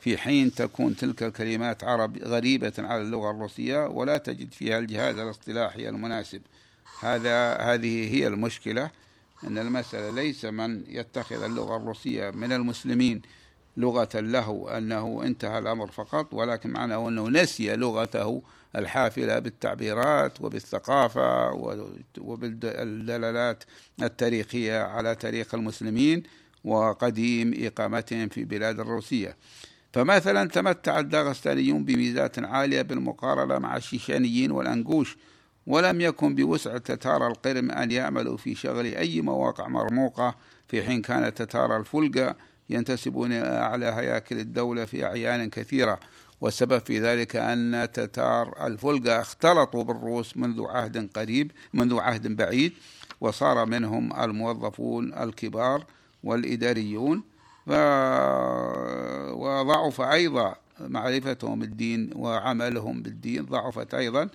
في 0.00 0.18
حين 0.18 0.54
تكون 0.54 0.96
تلك 0.96 1.22
الكلمات 1.22 1.84
عرب 1.84 2.18
غريبة 2.18 2.72
على 2.78 3.02
اللغة 3.02 3.30
الروسية 3.30 3.86
ولا 3.86 4.16
تجد 4.16 4.52
فيها 4.52 4.78
الجهاز 4.78 5.18
الاصطلاحي 5.18 5.88
المناسب. 5.88 6.42
هذا 7.00 7.54
هذه 7.54 8.14
هي 8.14 8.26
المشكلة 8.26 8.90
أن 9.44 9.58
المسألة 9.58 10.10
ليس 10.10 10.44
من 10.44 10.84
يتخذ 10.88 11.42
اللغة 11.42 11.76
الروسية 11.76 12.30
من 12.30 12.52
المسلمين. 12.52 13.22
لغة 13.76 14.08
له 14.14 14.78
أنه 14.78 15.22
انتهى 15.24 15.58
الأمر 15.58 15.86
فقط 15.90 16.34
ولكن 16.34 16.70
معناه 16.70 17.08
أنه 17.08 17.28
نسي 17.28 17.76
لغته 17.76 18.42
الحافلة 18.76 19.38
بالتعبيرات 19.38 20.40
وبالثقافة 20.40 21.52
وبالدلالات 22.18 23.64
التاريخية 24.02 24.82
على 24.82 25.14
تاريخ 25.14 25.54
المسلمين 25.54 26.22
وقديم 26.64 27.54
إقامتهم 27.56 28.28
في 28.28 28.44
بلاد 28.44 28.80
الروسية. 28.80 29.36
فمثلا 29.92 30.48
تمتع 30.48 30.98
الداغستانيون 30.98 31.84
بميزات 31.84 32.38
عالية 32.38 32.82
بالمقارنة 32.82 33.58
مع 33.58 33.76
الشيشانيين 33.76 34.50
والأنقوش 34.50 35.16
ولم 35.66 36.00
يكن 36.00 36.34
بوسع 36.34 36.78
تتار 36.78 37.26
القرم 37.26 37.70
أن 37.70 37.90
يعملوا 37.90 38.36
في 38.36 38.54
شغل 38.54 38.86
أي 38.86 39.20
مواقع 39.20 39.68
مرموقة 39.68 40.34
في 40.68 40.82
حين 40.82 41.02
كان 41.02 41.34
تتار 41.34 41.76
الفلقة 41.76 42.36
ينتسبون 42.70 43.32
أعلى 43.32 43.86
هياكل 43.86 44.38
الدولة 44.38 44.84
في 44.84 45.04
أعيان 45.04 45.50
كثيرة. 45.50 46.00
والسبب 46.40 46.78
في 46.78 47.00
ذلك 47.00 47.36
أن 47.36 47.88
تتار 47.92 48.66
الفلقة 48.66 49.20
اختلطوا 49.20 49.84
بالروس 49.84 50.36
منذ 50.36 50.62
عهد 50.66 51.10
قريب 51.14 51.52
منذ 51.74 51.98
عهد 51.98 52.36
بعيد 52.36 52.72
وصار 53.20 53.66
منهم 53.66 54.20
الموظفون 54.20 55.14
الكبار 55.14 55.84
والإداريون. 56.24 57.22
وضعف 59.32 60.00
أيضا 60.00 60.54
معرفتهم 60.80 61.62
الدين 61.62 62.10
وعملهم 62.16 63.02
بالدين 63.02 63.44
ضعفت 63.44 63.94
أيضا. 63.94 64.28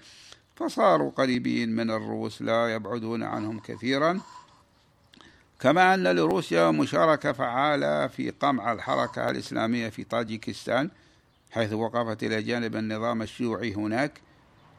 فصاروا 0.55 1.11
قريبين 1.11 1.75
من 1.75 1.91
الروس 1.91 2.41
لا 2.41 2.73
يبعدون 2.73 3.23
عنهم 3.23 3.59
كثيرا. 3.59 4.19
كما 5.59 5.93
أن 5.93 6.07
لروسيا 6.07 6.71
مشاركة 6.71 7.31
فعالة 7.31 8.07
في 8.07 8.29
قمع 8.29 8.71
الحركة 8.71 9.29
الإسلامية 9.29 9.89
في 9.89 10.03
طاجيكستان 10.03 10.89
حيث 11.51 11.73
وقفت 11.73 12.23
إلى 12.23 12.41
جانب 12.41 12.75
النظام 12.75 13.21
الشيوعي 13.21 13.73
هناك 13.73 14.21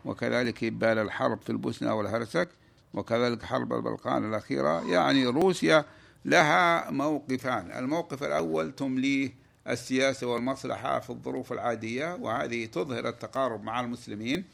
وكذلك 0.04 0.64
إبال 0.64 0.98
الحرب 0.98 1.40
في 1.42 1.50
البوسنة 1.50 1.94
والهرسك 1.94 2.48
وكذلك 2.94 3.42
حرب 3.42 3.72
البلقان 3.72 4.28
الأخيرة. 4.28 4.90
يعني 4.90 5.26
روسيا 5.26 5.84
لها 6.24 6.90
موقفان. 6.90 7.72
الموقف 7.72 8.22
الأول 8.22 8.72
تمليه 8.72 9.32
السياسة 9.68 10.26
والمصلحة 10.26 11.00
في 11.00 11.10
الظروف 11.10 11.52
العادية 11.52 12.14
وهذه 12.14 12.66
تظهر 12.66 13.08
التقارب 13.08 13.64
مع 13.64 13.80
المسلمين 13.80 14.44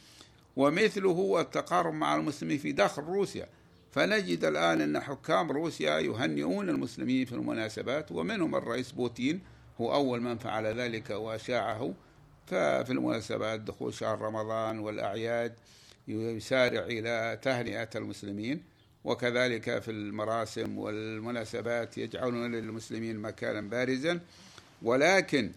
ومثله 0.57 1.41
التقارب 1.41 1.95
مع 1.95 2.17
المسلمين 2.17 2.59
في 2.59 2.73
داخل 2.73 3.03
روسيا. 3.03 3.47
فنجد 3.93 4.45
الآن 4.45 4.81
أن 4.81 5.01
حكام 5.01 5.53
روسيا 5.53 5.99
يهنئون 5.99 6.69
المسلمين 6.69 7.25
في 7.27 7.33
المناسبات 7.33 8.13
ومنهم 8.13 8.55
الرئيس 8.55 8.93
بوتين 8.93 9.41
هو 9.81 9.95
أول 9.95 10.21
من 10.21 10.39
فعل 10.39 10.67
ذلك 10.67 11.11
وأشاعه. 11.11 11.95
ففي 12.47 12.91
المناسبات 12.91 13.61
دخول 13.61 13.95
شهر 13.95 14.21
رمضان 14.21 14.79
والأعياد 14.79 15.55
يسارع 16.09 16.81
إلى 16.85 17.39
تهنئة 17.43 17.89
المسلمين 17.97 18.63
وكذلك 19.05 19.79
في 19.83 19.91
المراسم 19.91 20.79
والمناسبات 20.79 21.99
يجعلون 21.99 22.53
للمسلمين 22.55 23.19
مكانا 23.19 23.61
بارزا. 23.61 24.21
ولكن 24.83 25.53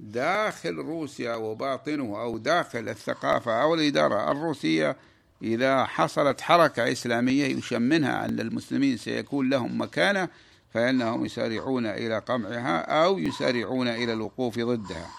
داخل 0.00 0.74
روسيا 0.74 1.34
وباطنه 1.34 2.20
أو 2.22 2.38
داخل 2.38 2.88
الثقافة 2.88 3.62
أو 3.62 3.74
الإدارة 3.74 4.32
الروسية 4.32 4.96
إذا 5.42 5.84
حصلت 5.84 6.40
حركة 6.40 6.92
إسلامية 6.92 7.44
يشمنها 7.44 8.24
أن 8.24 8.40
المسلمين 8.40 8.96
سيكون 8.96 9.50
لهم 9.50 9.80
مكانة 9.80 10.28
فإنهم 10.74 11.24
يسارعون 11.24 11.86
إلى 11.86 12.18
قمعها 12.18 13.04
أو 13.04 13.18
يسارعون 13.18 13.88
إلى 13.88 14.12
الوقوف 14.12 14.58
ضدها. 14.58 15.10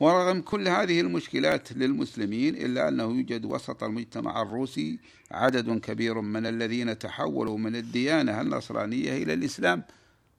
ورغم 0.00 0.40
كل 0.40 0.68
هذه 0.68 1.00
المشكلات 1.00 1.72
للمسلمين 1.72 2.54
إلا 2.54 2.88
أنه 2.88 3.02
يوجد 3.04 3.44
وسط 3.44 3.82
المجتمع 3.82 4.42
الروسي 4.42 4.98
عدد 5.30 5.80
كبير 5.80 6.20
من 6.20 6.46
الذين 6.46 6.98
تحولوا 6.98 7.58
من 7.58 7.76
الديانة 7.76 8.40
النصرانية 8.40 9.22
إلى 9.22 9.34
الإسلام 9.34 9.82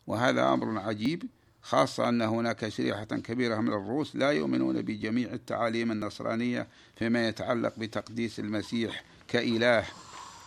وهذا 0.08 0.54
أمر 0.54 0.80
عجيب. 0.80 1.24
خاصة 1.70 2.10
أن 2.10 2.22
هناك 2.22 2.70
شريحة 2.70 3.06
كبيرة 3.06 3.56
من 3.56 3.74
الروس 3.74 4.16
لا 4.16 4.32
يؤمنون 4.32 4.82
بجميع 4.82 5.34
التعاليم 5.34 5.92
النصرانية 5.92 6.68
فيما 6.96 7.28
يتعلق 7.28 7.74
بتقديس 7.78 8.40
المسيح 8.40 9.04
كإله. 9.28 9.84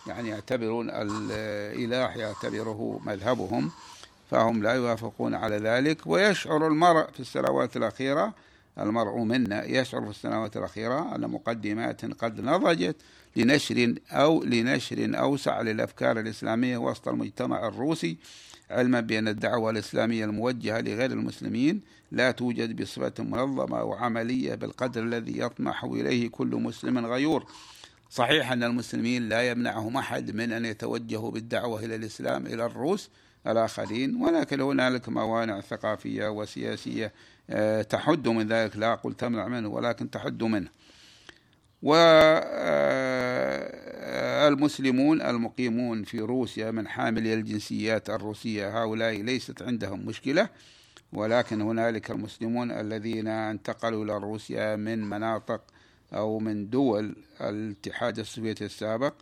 يعني 0.07 0.29
يعتبرون 0.29 0.89
الإله 0.89 2.17
يعتبره 2.17 3.01
مذهبهم 3.05 3.71
فهم 4.31 4.63
لا 4.63 4.73
يوافقون 4.73 5.35
على 5.35 5.57
ذلك. 5.57 6.01
ويشعر 6.05 6.67
المرء 6.67 7.11
في 7.11 7.19
السنوات 7.19 7.77
الأخيرة 7.77 8.33
المرء 8.79 9.17
منا 9.17 9.65
يشعر 9.65 10.01
في 10.01 10.09
السنوات 10.09 10.57
الأخيرة 10.57 11.15
أن 11.15 11.29
مقدمات 11.29 12.05
قد 12.05 12.41
نضجت 12.41 12.95
لنشر 13.35 13.95
أو 14.11 14.43
لنشر 14.43 15.11
أوسع 15.19 15.61
للأفكار 15.61 16.19
الإسلامية 16.19 16.77
وسط 16.77 17.07
المجتمع 17.07 17.67
الروسي. 17.67 18.17
علما 18.71 18.99
بأن 18.99 19.27
الدعوة 19.27 19.71
الإسلامية 19.71 20.25
الموجهة 20.25 20.81
لغير 20.81 21.11
المسلمين 21.11 21.81
لا 22.11 22.31
توجد 22.31 22.81
بصفة 22.81 23.13
منظمة 23.23 23.83
وعملية 23.83 24.55
بالقدر 24.55 25.03
الذي 25.03 25.39
يطمح 25.39 25.83
إليه 25.83 26.29
كل 26.29 26.47
مسلم 26.47 27.05
غيور. 27.05 27.45
صحيح 28.09 28.51
أن 28.51 28.63
المسلمين 28.63 29.29
لا 29.29 29.49
يمنعهم 29.49 29.97
أحد 29.97 30.35
من 30.35 30.51
أن 30.51 30.65
يتوجهوا 30.65 31.31
بالدعوة 31.31 31.85
إلى 31.85 31.95
الإسلام 31.95 32.45
إلى 32.47 32.65
الروس 32.65 33.09
الآخرين 33.47 34.15
ولكن 34.15 34.61
هنالك 34.61 35.09
موانع 35.09 35.61
ثقافية 35.61 36.27
وسياسية 36.27 37.13
آه، 37.49 37.81
تحد 37.81 38.27
من 38.27 38.47
ذلك. 38.47 38.77
لا 38.77 38.93
أقول 38.93 39.13
تمنع 39.13 39.47
منه 39.47 39.67
ولكن 39.69 40.11
تحد 40.11 40.43
منه. 40.43 40.69
والمسلمون 44.51 45.21
المقيمون 45.21 46.03
في 46.03 46.19
روسيا 46.19 46.71
من 46.71 46.87
حاملي 46.87 47.33
الجنسيات 47.33 48.09
الروسية. 48.09 48.83
هؤلاء 48.83 49.21
ليست 49.21 49.61
عندهم 49.61 50.05
مشكلة 50.05 50.49
ولكن 51.13 51.61
هنالك 51.61 52.11
المسلمون 52.11 52.71
الذين 52.71 53.27
انتقلوا 53.27 54.05
إلى 54.05 54.17
روسيا 54.17 54.75
من 54.75 55.09
مناطق 55.09 55.61
أو 56.13 56.39
من 56.39 56.69
دول 56.69 57.15
الاتحاد 57.41 58.19
السوفيتي 58.19 58.65
السابق 58.65 59.13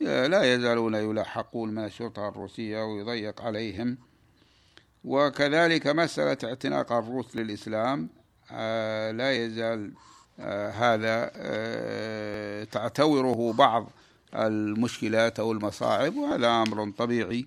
لا 0.00 0.54
يزالون 0.54 0.94
يلاحقون 0.94 1.74
من 1.74 1.84
الشرطة 1.84 2.28
الروسية 2.28 2.84
ويضيق 2.84 3.42
عليهم. 3.42 3.98
وكذلك 5.04 5.86
مسألة 5.86 6.38
اعتناق 6.44 6.92
الروس 6.92 7.36
للإسلام 7.36 8.08
آه، 8.52 9.10
لا 9.10 9.32
يزال 9.32 9.92
آه، 10.40 10.70
هذا 10.70 11.30
آه، 11.36 12.64
تعتوره 12.64 13.52
بعض 13.52 13.90
المشكلات 14.34 15.40
أو 15.40 15.52
المصاعب 15.52 16.16
وهذا 16.16 16.48
أمر 16.48 16.90
طبيعي. 16.90 17.46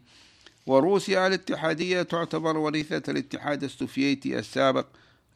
وروسيا 0.67 1.27
الاتحادية 1.27 2.01
تعتبر 2.01 2.57
وريثة 2.57 3.11
الاتحاد 3.11 3.63
السوفيتي 3.63 4.39
السابق 4.39 4.85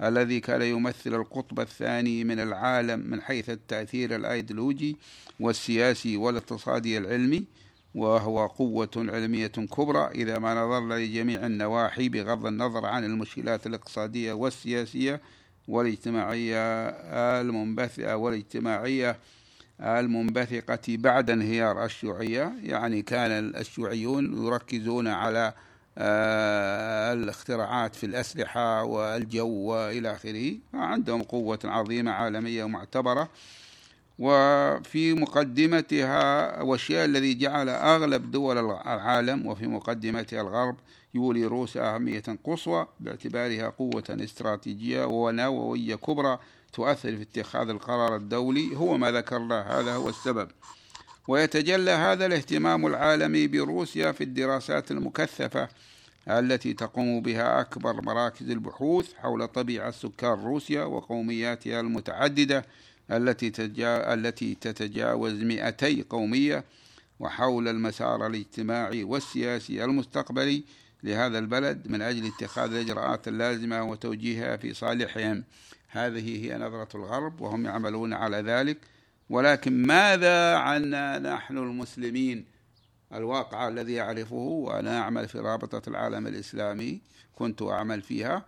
الذي 0.02 0.40
كان 0.40 0.62
يمثل 0.62 1.14
القطب 1.14 1.60
الثاني 1.60 2.24
من 2.24 2.40
العالم 2.40 3.00
من 3.00 3.22
حيث 3.22 3.50
التأثير 3.50 4.16
الأيديولوجي 4.16 4.98
والسياسي 5.40 6.18
والاقتصادي 6.18 6.98
العلمي 6.98 7.44
وهو 7.96 8.48
قوة 8.48 8.90
علمية 8.96 9.48
كبرى 9.48 10.08
إذا 10.08 10.40
ما 10.40 10.54
نظرنا 10.54 10.94
لجميع 10.94 11.46
النواحي 11.46 12.10
بغض 12.10 12.46
النظر 12.46 12.86
عن 12.86 13.06
المشكلات 13.06 13.68
الاقتصادية 13.68 14.34
والسياسية 14.34 15.22
والاجتماعية 15.68 16.90
المنبثقة 17.42 18.18
والاجتماعية 18.18 19.18
المنبثقة 19.84 20.80
بعد 20.90 21.30
انهيار 21.30 21.86
الشيوعية 21.86 22.54
يعني 22.64 23.02
كان 23.02 23.32
الشيوعيون 23.32 24.46
يركزون 24.46 25.08
على 25.08 25.54
آه، 25.98 27.14
الاختراعات 27.14 27.96
في 27.96 28.06
الأسلحة 28.06 28.84
والجو 28.84 29.48
وإلى 29.50 30.12
آخره. 30.12 30.54
عندهم 30.74 31.24
قوة 31.24 31.60
عظيمة 31.64 32.12
عالمية 32.12 32.66
معتبرة 32.66 33.30
وفي 34.20 35.14
مقدمتها 35.14 36.62
والشيء 36.62 37.06
الذي 37.06 37.34
جعل 37.34 37.70
أغلب 37.70 38.32
دول 38.32 38.58
العالم 38.58 39.48
وفي 39.48 39.68
مقدمتها 39.68 40.42
الغرب 40.42 40.76
يولي 41.14 41.46
روسيا 41.46 41.96
أهمية 41.96 42.24
قصوى 42.44 42.88
باعتبارها 43.00 43.70
قوة 43.70 44.04
استراتيجية 44.10 45.06
ونووية 45.06 45.96
كبرى 45.96 46.40
تؤثر 46.74 47.18
في 47.18 47.22
اتخاذ 47.22 47.70
القرار 47.70 48.16
الدولي 48.16 48.76
هو 48.76 48.98
ما 48.98 49.12
ذكرنا 49.12 49.80
هذا 49.80 49.94
هو 49.94 50.10
السبب 50.10 50.48
ويتجلى 51.28 51.92
هذا 51.92 52.26
الاهتمام 52.26 52.88
العالمي 52.88 53.48
بروسيا 53.48 54.12
في 54.12 54.24
الدراسات 54.24 54.92
المكثفة 54.92 55.70
التي 56.28 56.74
تقوم 56.74 57.22
بها 57.22 57.62
أكبر 57.62 58.02
مراكز 58.02 58.50
البحوث 58.50 59.14
حول 59.14 59.48
طبيعة 59.48 59.92
سكان 59.92 60.46
روسيا 60.46 60.84
وقومياتها 60.84 61.80
المتعددة 61.80 62.66
التي. 63.12 63.52
التي 64.14 64.56
تتجاوز 64.56 65.34
200 65.34 66.04
قومية 66.10 66.64
وحول 67.20 67.68
المسار 67.68 68.28
الاجتماعي 68.28 69.04
والسياسي 69.04 69.84
المستقبلي 69.84 70.64
لهذا 71.04 71.40
البلد 71.40 71.88
من 71.88 72.02
أجل 72.02 72.26
اتخاذ 72.28 72.74
الإجراءات 72.74 73.28
اللازمة 73.28 73.84
وتوجيهها 73.84 74.58
في 74.58 74.74
صالحهم. 74.74 75.44
هذه 75.90 76.46
هي 76.46 76.58
نظرة 76.58 76.90
الغرب 76.96 77.42
وهم 77.42 77.66
يعملون 77.66 78.14
على 78.14 78.38
ذلك. 78.38 78.78
ولكن 79.30 79.88
ماذا 79.88 80.56
عنا 80.56 81.20
نحن 81.20 81.58
المسلمين؟ 81.58 82.46
الواقع 83.14 83.68
الذي 83.68 84.02
أعرفه 84.02 84.36
وأنا 84.36 85.00
أعمل 85.00 85.28
في 85.28 85.40
رابطة 85.40 85.82
العالم 85.90 86.28
الإسلامي 86.28 87.02
كنت 87.36 87.62
أعمل 87.62 88.02
فيها 88.02 88.46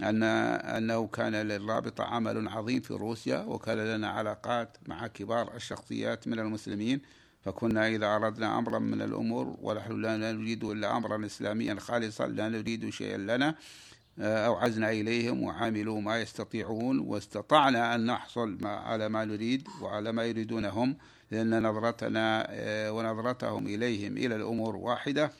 أن 0.00 0.22
أنه 0.22 1.06
كان 1.06 1.34
للرابطة 1.34 2.04
عمل 2.04 2.48
عظيم 2.48 2.80
في 2.80 2.94
روسيا 2.94 3.38
وكان 3.38 3.78
لنا 3.78 4.08
علاقات 4.08 4.76
مع 4.86 5.06
كبار 5.06 5.56
الشخصيات 5.56 6.28
من 6.28 6.38
المسلمين. 6.38 7.00
فكنا 7.44 7.88
إذا 7.88 8.06
أردنا 8.06 8.58
أمرا 8.58 8.78
من 8.78 9.02
الأمور 9.02 9.56
ونحن 9.62 10.00
لا 10.00 10.16
نريد 10.16 10.64
إلا 10.64 10.96
أمرا 10.96 11.26
إسلاميا 11.26 11.74
خالصا 11.80 12.26
لا 12.26 12.48
نريد 12.48 12.90
شيئا 12.90 13.16
لنا 13.16 13.54
آه، 14.20 14.46
أوعزنا 14.46 14.90
إليهم 14.90 15.42
وعاملوا 15.42 16.00
ما 16.00 16.20
يستطيعون 16.20 16.98
واستطعنا 16.98 17.94
أن 17.94 18.06
نحصل 18.06 18.58
على 18.62 19.08
ما 19.08 19.24
نريد 19.24 19.68
وعلى 19.80 20.12
ما 20.12 20.24
يريدون 20.24 20.64
هم 20.64 20.96
لأن 21.30 21.62
نظرتنا 21.62 22.46
آه، 22.50 22.92
ونظرتهم 22.92 23.66
إليهم 23.66 24.16
إلى 24.16 24.36
الأمور 24.36 24.76
واحدة. 24.76 25.32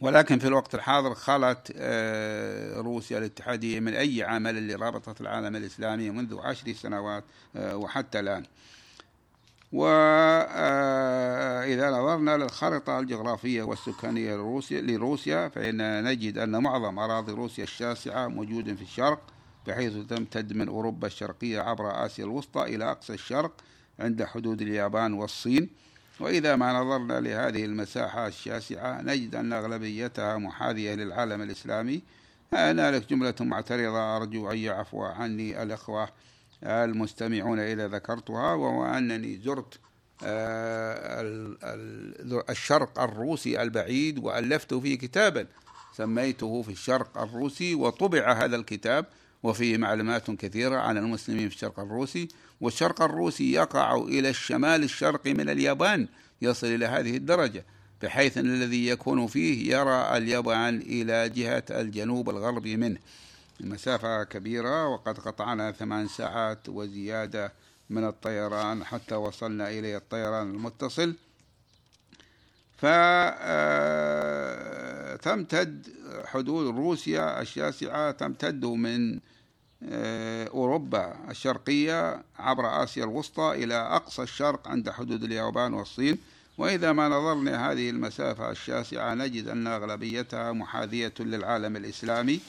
ولكن 0.00 0.38
في 0.38 0.46
الوقت 0.46 0.74
الحاضر 0.74 1.14
خلت 1.14 1.72
آه، 1.76 2.80
روسيا 2.80 3.18
الاتحادية 3.18 3.80
من 3.80 3.94
أي 3.94 4.22
عمل 4.22 4.68
لرابطة 4.68 5.14
العالم 5.20 5.56
الإسلامي 5.56 6.10
منذ 6.10 6.38
عشر 6.40 6.72
سنوات 6.72 7.24
وحتى 7.56 8.20
الآن. 8.20 8.44
وإذا 9.72 10.50
نظرنا 11.90 12.36
للخريطة 12.36 12.98
الجغرافية 12.98 13.62
والسكانية 13.62 14.34
لروسيا, 14.34 14.80
لروسيا 14.80 15.48
فإننا 15.48 16.00
نجد 16.00 16.38
أن 16.38 16.62
معظم 16.62 16.98
أراضي 16.98 17.32
روسيا 17.32 17.64
الشاسعة 17.64 18.28
موجودة 18.28 18.74
في 18.74 18.82
الشرق 18.82 19.20
بحيث 19.66 19.92
تمتد 19.92 20.52
من 20.52 20.68
أوروبا 20.68 21.06
الشرقية 21.06 21.60
عبر 21.60 22.06
آسيا 22.06 22.24
الوسطى 22.24 22.62
إلى 22.62 22.90
أقصى 22.90 23.14
الشرق 23.14 23.52
عند 24.00 24.24
حدود 24.24 24.62
اليابان 24.62 25.12
والصين. 25.12 25.68
وإذا 26.20 26.56
ما 26.56 26.72
نظرنا 26.72 27.20
لهذه 27.20 27.64
المساحة 27.64 28.26
الشاسعة 28.26 29.02
نجد 29.02 29.34
أن 29.34 29.52
أغلبيتها 29.52 30.36
محاذية 30.36 30.94
للعالم 30.94 31.42
الإسلامي. 31.42 32.02
هنالك 32.52 33.10
جملة 33.10 33.34
معترضة 33.40 34.16
أرجو 34.16 34.50
أن 34.50 34.58
يعفو 34.58 35.02
عني 35.02 35.62
الأخوة. 35.62 36.08
المستمعون 36.62 37.58
إذا 37.58 37.88
ذكرتها 37.88 38.54
وهو 38.54 38.84
أنني 38.84 39.40
زرت 39.44 39.78
آه، 40.24 41.56
الشرق 42.50 43.00
الروسي 43.00 43.62
البعيد 43.62 44.18
وألفت 44.18 44.74
فيه 44.74 44.98
كتابا. 44.98 45.46
سميته 45.96 46.62
في 46.62 46.72
الشرق 46.72 47.18
الروسي 47.18 47.74
وطبع 47.74 48.32
هذا 48.32 48.56
الكتاب 48.56 49.06
وفيه 49.42 49.76
معلومات 49.76 50.30
كثيرة 50.30 50.76
عن 50.76 50.98
المسلمين 50.98 51.48
في 51.48 51.54
الشرق 51.54 51.80
الروسي. 51.80 52.28
والشرق 52.60 53.02
الروسي 53.02 53.52
يقع 53.52 53.96
إلى 53.96 54.28
الشمال 54.28 54.82
الشرقي 54.82 55.34
من 55.34 55.48
اليابان 55.48 56.08
يصل 56.42 56.66
إلى 56.66 56.86
هذه 56.86 57.16
الدرجة. 57.16 57.64
بحيث 58.02 58.38
أن 58.38 58.46
الذي 58.46 58.86
يكون 58.86 59.26
فيه 59.26 59.76
يرى 59.76 60.16
اليابان 60.16 60.76
إلى 60.76 61.28
جهة 61.28 61.64
الجنوب 61.70 62.30
الغربي 62.30 62.76
منه. 62.76 62.98
المسافة 63.60 64.24
كبيرة 64.24 64.88
وقد 64.88 65.18
قطعنا 65.18 65.72
ثمان 65.72 66.08
ساعات 66.08 66.68
وزيادة 66.68 67.52
من 67.90 68.04
الطيران 68.04 68.84
حتى 68.84 69.14
وصلنا 69.14 69.70
إلى 69.70 69.96
الطيران 69.96 70.50
المتصل. 70.50 71.14
فتمتد 72.76 73.08
آه، 76.10 76.26
حدود 76.26 76.76
روسيا 76.76 77.40
الشاسعة 77.40 78.10
تمتد 78.10 78.64
من 78.64 79.20
آه، 79.84 80.48
أوروبا 80.48 81.16
الشرقية 81.30 82.22
عبر 82.38 82.82
آسيا 82.82 83.04
الوسطى 83.04 83.52
إلى 83.54 83.74
أقصى 83.74 84.22
الشرق 84.22 84.68
عند 84.68 84.90
حدود 84.90 85.22
اليابان 85.24 85.74
والصين. 85.74 86.18
وإذا 86.58 86.92
ما 86.92 87.08
نظرنا 87.08 87.70
هذه 87.72 87.90
المسافة 87.90 88.50
الشاسعة 88.50 89.14
نجد 89.14 89.48
أن 89.48 89.66
أغلبيتها 89.66 90.52
محاذية 90.52 91.14
للعالم 91.20 91.76
الإسلامي. 91.76 92.40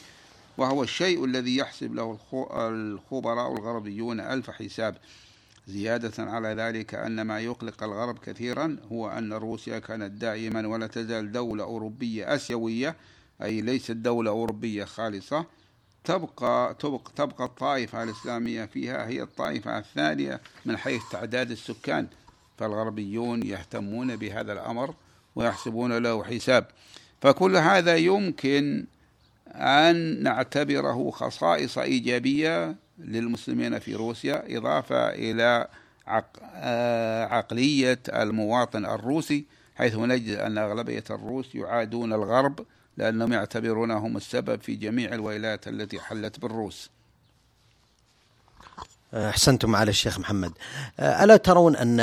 وهو 0.57 0.83
الشيء 0.83 1.25
الذي 1.25 1.57
يحسب 1.57 1.93
له 1.95 2.17
الخبراء 2.53 3.53
الغربيون 3.53 4.19
ألف 4.19 4.49
حساب. 4.49 4.95
زيادة 5.67 6.23
على 6.23 6.47
ذلك 6.47 6.95
أن 6.95 7.21
ما 7.21 7.39
يقلق 7.39 7.83
الغرب 7.83 8.17
كثيرا 8.19 8.77
هو 8.91 9.09
أن 9.09 9.33
روسيا 9.33 9.79
كانت 9.79 10.11
دائما 10.11 10.67
ولا 10.67 10.87
تزال 10.87 11.31
دولة 11.31 11.63
أوروبية 11.63 12.35
أسيوية 12.35 12.95
أي 13.43 13.61
ليست 13.61 13.91
دولة 13.91 14.31
أوروبية 14.31 14.83
خالصة. 14.85 15.45
تبقى 16.03 16.75
تبقى 16.79 17.11
تبقى 17.15 17.45
الطائفة 17.45 18.03
الإسلامية 18.03 18.65
فيها 18.65 19.07
هي 19.07 19.21
الطائفة 19.21 19.77
الثانية 19.77 20.41
من 20.65 20.77
حيث 20.77 21.01
تعداد 21.11 21.51
السكان. 21.51 22.07
فالغربيون 22.57 23.43
يهتمون 23.43 24.15
بهذا 24.15 24.53
الأمر 24.53 24.93
ويحسبون 25.35 25.97
له 25.97 26.23
حساب. 26.23 26.67
فكل 27.21 27.55
هذا 27.57 27.95
يمكن 27.95 28.85
أن 29.55 30.23
نعتبره 30.23 31.11
خصائص 31.11 31.77
إيجابية 31.77 32.75
للمسلمين 32.99 33.79
في 33.79 33.95
روسيا 33.95 34.57
إضافة 34.57 35.09
إلى 35.09 35.67
عقلية 37.31 37.99
المواطن 38.09 38.85
الروسي 38.85 39.45
حيث 39.75 39.95
نجد 39.95 40.37
أن 40.37 40.57
أغلبية 40.57 41.03
الروس 41.09 41.55
يعادون 41.55 42.13
الغرب 42.13 42.65
لأنهم 42.97 43.33
يعتبرونهم 43.33 44.17
السبب 44.17 44.61
في 44.61 44.75
جميع 44.75 45.13
الويلات 45.13 45.67
التي 45.67 45.99
حلت 45.99 46.39
بالروس. 46.39 46.89
أحسنتم 49.13 49.75
على 49.75 49.89
الشيخ 49.89 50.19
محمد. 50.19 50.51
ألا 50.99 51.37
ترون 51.37 51.75
أن 51.75 51.99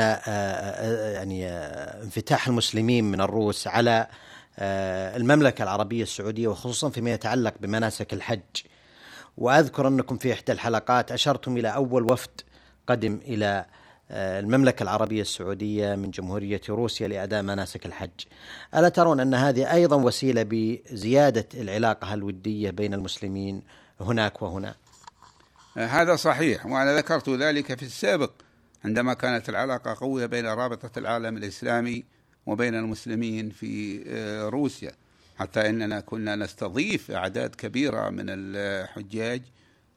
يعني 1.14 1.48
انفتاح 2.02 2.48
المسلمين 2.48 3.04
من 3.04 3.20
الروس 3.20 3.66
على 3.66 4.06
المملكة 4.58 5.62
العربية 5.62 6.02
السعودية 6.02 6.48
وخصوصا 6.48 6.90
فيما 6.90 7.10
يتعلق 7.10 7.54
بمناسك 7.60 8.12
الحج. 8.12 8.40
وأذكر 9.36 9.88
أنكم 9.88 10.18
في 10.18 10.32
إحدى 10.32 10.52
الحلقات 10.52 11.12
أشرتم 11.12 11.56
إلى 11.56 11.68
أول 11.68 12.12
وفد 12.12 12.40
قدم 12.86 13.20
إلى 13.22 13.66
المملكة 14.10 14.82
العربية 14.82 15.22
السعودية 15.22 15.94
من 15.94 16.10
جمهورية 16.10 16.60
روسيا 16.68 17.08
لأداء 17.08 17.42
مناسك 17.42 17.86
الحج. 17.86 18.10
ألا 18.74 18.88
ترون 18.88 19.20
أن 19.20 19.34
هذه 19.34 19.72
أيضا 19.72 19.96
وسيلة 19.96 20.42
بزيادة 20.42 21.48
العلاقة 21.54 22.14
الودية 22.14 22.70
بين 22.70 22.94
المسلمين 22.94 23.62
هناك 24.00 24.42
وهنا. 24.42 24.74
هذا 25.76 26.16
صحيح 26.16 26.66
وأنا 26.66 26.96
ذكرت 26.96 27.28
ذلك 27.28 27.78
في 27.78 27.82
السابق 27.82 28.30
عندما 28.84 29.14
كانت 29.14 29.48
العلاقة 29.48 29.96
قوية 30.00 30.26
بين 30.26 30.46
رابطة 30.46 30.98
العالم 30.98 31.36
الإسلامي 31.36 32.04
وبين 32.50 32.74
المسلمين 32.74 33.50
في 33.50 34.04
آه، 34.08 34.48
روسيا. 34.48 34.92
حتى 35.38 35.68
إننا 35.68 36.00
كنا 36.00 36.36
نستضيف 36.36 37.10
أعداد 37.10 37.54
كبيرة 37.54 38.10
من 38.10 38.24
الحجاج 38.28 39.42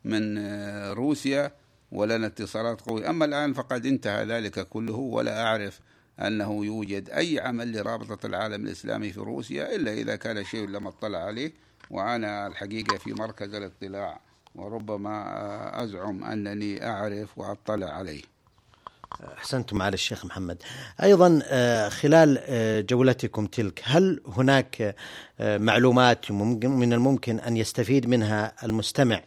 من 0.06 0.38
آه، 0.38 0.94
روسيا 0.94 1.52
ولنا 1.92 2.28
اتصالات 2.28 2.82
قوية. 2.82 3.10
أما 3.10 3.26
الآن 3.26 3.54
فقد 3.54 3.86
انتهى 3.86 4.26
ذلك 4.26 4.68
كله 4.68 4.96
ولا 4.96 5.44
أعرف 5.44 5.80
أنه 6.20 6.66
يوجد 6.66 7.10
أي 7.10 7.40
عمل 7.40 7.78
لرابطة 7.78 8.28
العالم 8.28 8.66
الإسلامي 8.66 9.12
في 9.12 9.20
روسيا 9.20 9.76
إلا 9.76 9.94
إذا 9.94 10.16
كان 10.16 10.44
شيء 10.44 10.68
لم 10.68 10.88
اطلع 10.88 11.20
عليه. 11.20 11.54
وأنا 11.90 12.48
الحقيقة 12.48 12.98
في 12.98 13.14
مركز 13.14 13.54
الاطلاع 13.54 14.20
وربما 14.56 15.10
آه، 15.10 15.84
أزعم 15.84 16.24
أنني 16.24 16.88
أعرف 16.88 17.38
وأطلع 17.38 17.88
عليه. 17.88 18.33
أحسنتم 19.38 19.82
على 19.82 19.94
الشيخ 19.94 20.26
محمد. 20.26 20.64
أيضا 21.04 21.40
آه، 21.46 21.90
خلال 21.90 22.40
آه، 22.42 22.82
جولتكم 22.82 23.46
تلك 23.46 23.82
هل 23.84 24.22
هناك 24.28 24.96
آه، 25.40 25.58
معلومات 25.58 26.32
من 26.32 26.94
الممكن 26.94 27.40
أن 27.40 27.58
يستفيد 27.58 28.08
منها 28.08 28.54
المستمع 28.64 29.22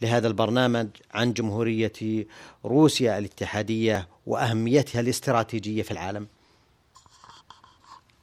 لهذا 0.00 0.28
البرنامج 0.28 0.88
عن 1.14 1.32
جمهورية 1.32 2.26
روسيا 2.64 3.18
الاتحادية 3.18 4.08
وأهميتها 4.26 5.00
الاستراتيجية 5.00 5.82
في 5.82 5.90
العالم؟ 5.90 6.26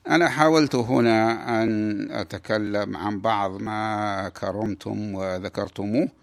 أنا 0.08 0.30
حاولت 0.30 0.76
هنا 0.76 1.62
أن 1.64 2.12
أتكلم 2.12 2.98
عن 2.98 3.20
بعض 3.20 3.62
ما 3.62 4.30
كرمتم 4.30 5.16
وذكرتموه. 5.16 6.19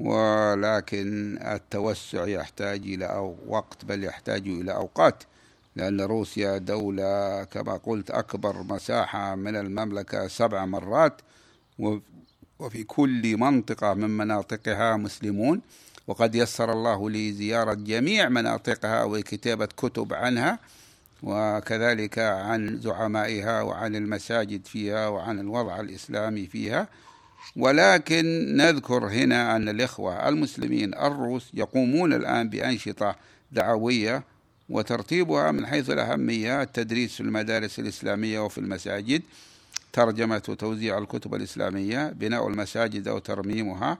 ولكن 0.00 1.38
التوسع 1.42 2.26
يحتاج 2.26 2.82
إلى 2.82 3.34
وقت 3.46 3.84
بل 3.84 4.04
يحتاج 4.04 4.48
إلى 4.48 4.72
أوقات 4.72 5.22
لأن 5.76 6.00
روسيا 6.00 6.58
دولة 6.58 7.44
كما 7.44 7.76
قلت 7.76 8.10
أكبر 8.10 8.62
مساحة 8.62 9.34
من 9.34 9.56
المملكة 9.56 10.28
سبع 10.28 10.64
مرات 10.64 11.20
وفي 12.58 12.84
كل 12.84 13.36
منطقة 13.36 13.94
من 13.94 14.10
مناطقها 14.16 14.96
مسلمون. 14.96 15.60
وقد 16.06 16.34
يسر 16.34 16.72
الله 16.72 17.10
لي 17.10 17.32
زيارة 17.32 17.74
جميع 17.74 18.28
مناطقها 18.28 19.04
وكتابة 19.04 19.66
كتب 19.66 20.14
عنها 20.14 20.58
وكذلك 21.22 22.18
عن 22.18 22.80
زعمائها 22.80 23.62
وعن 23.62 23.96
المساجد 23.96 24.66
فيها 24.66 25.08
وعن 25.08 25.38
الوضع 25.38 25.80
الإسلامي 25.80 26.46
فيها. 26.46 26.88
ولكن 27.56 28.24
نذكر 28.56 29.06
هنا 29.06 29.56
أن 29.56 29.68
الإخوة 29.68 30.28
المسلمين 30.28 30.94
الروس 30.94 31.50
يقومون 31.54 32.12
الآن 32.12 32.48
بأنشطة 32.48 33.16
دعوية 33.52 34.22
وترتيبها 34.68 35.50
من 35.52 35.66
حيث 35.66 35.90
الأهمية 35.90 36.62
التدريس 36.62 37.14
في 37.14 37.20
المدارس 37.20 37.78
الإسلامية 37.78 38.40
وفي 38.40 38.58
المساجد 38.58 39.22
ترجمة 39.92 40.42
وتوزيع 40.48 40.98
الكتب 40.98 41.34
الإسلامية 41.34 42.08
بناء 42.08 42.48
المساجد 42.48 43.08
أو 43.08 43.18
ترميمها 43.18 43.98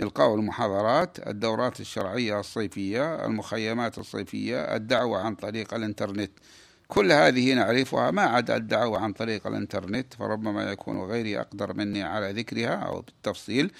إلقاء 0.00 0.34
المحاضرات 0.34 1.28
الدورات 1.28 1.80
الشرعية 1.80 2.40
الصيفية 2.40 3.26
المخيمات 3.26 3.98
الصيفية 3.98 4.76
الدعوة 4.76 5.20
عن 5.20 5.34
طريق 5.34 5.74
الإنترنت. 5.74 6.30
كل 6.90 7.12
هذه 7.12 7.54
نعرفها 7.54 8.10
ما 8.10 8.22
عدا 8.22 8.56
الدعوة 8.56 8.98
عن 8.98 9.12
طريق 9.12 9.46
الإنترنت 9.46 10.14
فربما 10.14 10.72
يكون 10.72 11.00
غيري 11.00 11.40
أقدر 11.40 11.74
مني 11.74 12.02
على 12.02 12.32
ذكرها 12.32 12.74
أو 12.74 13.00
بالتفصيل 13.00 13.70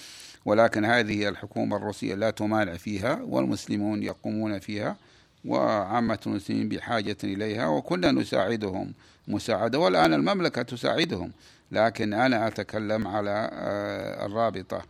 ولكن 0.44 0.84
هذه 0.84 1.28
الحكومة 1.28 1.76
الروسية 1.76 2.14
لا 2.14 2.30
تمانع 2.30 2.76
فيها 2.76 3.20
والمسلمون 3.22 4.02
يقومون 4.02 4.58
فيها 4.58 4.96
وعامة 5.44 6.18
المسلمين 6.26 6.68
بحاجة 6.68 7.16
إليها 7.24 7.66
وكنا 7.66 8.12
نساعدهم 8.12 8.92
مساعدة 9.28 9.78
والآن 9.78 10.14
المملكة 10.14 10.62
تساعدهم 10.62 11.32
لكن 11.72 12.12
أنا 12.14 12.46
أتكلم 12.46 13.06
على 13.08 13.50
آه، 13.52 14.26
الرابطة. 14.26 14.82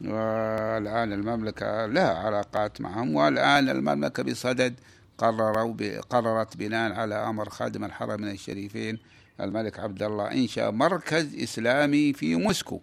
والآن 0.00 1.12
المملكة 1.12 1.86
لها 1.86 2.14
علاقات 2.14 2.80
معهم 2.80 3.14
والآن 3.14 3.68
المملكة 3.68 4.22
بصدد 4.22 4.74
قرروا 5.18 6.00
قررت 6.10 6.56
بناء 6.56 6.92
على 6.92 7.14
أمر 7.14 7.48
خادم 7.48 7.84
الحرمين 7.84 8.30
الشريفين 8.30 8.98
الملك 9.40 9.78
عبد 9.80 10.02
الله 10.02 10.32
انشا 10.32 10.70
مركز 10.70 11.42
إسلامي 11.42 12.12
في 12.12 12.36
موسكو. 12.36 12.80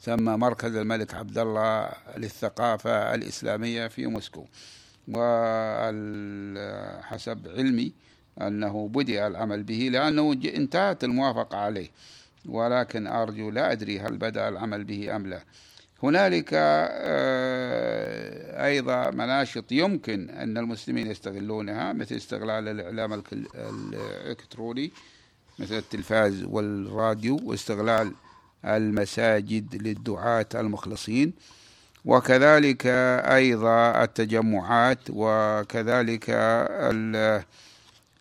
سمى 0.00 0.36
مركز 0.36 0.76
الملك 0.76 1.14
عبد 1.14 1.38
الله 1.38 1.90
للثقافة 2.16 3.14
الإسلامية 3.14 3.86
في 3.86 4.06
موسكو. 4.06 4.46
وحسب 5.08 6.58
علمي 7.48 7.92
أنه 8.40 8.88
بدأ 8.88 9.26
العمل 9.26 9.62
به 9.62 9.88
لأنه 9.92 10.32
انتهت 10.32 11.04
الموافقة 11.04 11.58
عليه. 11.58 11.88
ولكن 12.46 13.06
أرجو 13.06 13.50
لا 13.50 13.72
أدري 13.72 14.00
هل 14.00 14.16
بدأ 14.16 14.48
العمل 14.48 14.84
به 14.84 15.16
أم 15.16 15.26
لا. 15.26 15.40
هنالك 16.02 16.50
آه، 16.52 17.78
أيضا 18.66 19.10
مناشط 19.10 19.72
يمكن 19.72 20.30
أن 20.30 20.58
المسلمين 20.58 21.06
يستغلونها 21.10 21.92
مثل 21.92 22.14
استغلال 22.16 22.68
الإعلام 22.68 23.22
الإلكتروني 23.32 24.92
مثل 25.58 25.74
التلفاز 25.74 26.42
والراديو 26.44 27.40
واستغلال 27.44 28.12
المساجد 28.64 29.82
للدعاة 29.82 30.46
المخلصين 30.54 31.32
وكذلك 32.04 32.86
أيضا 33.26 34.04
التجمعات 34.04 34.98
وكذلك 35.10 36.24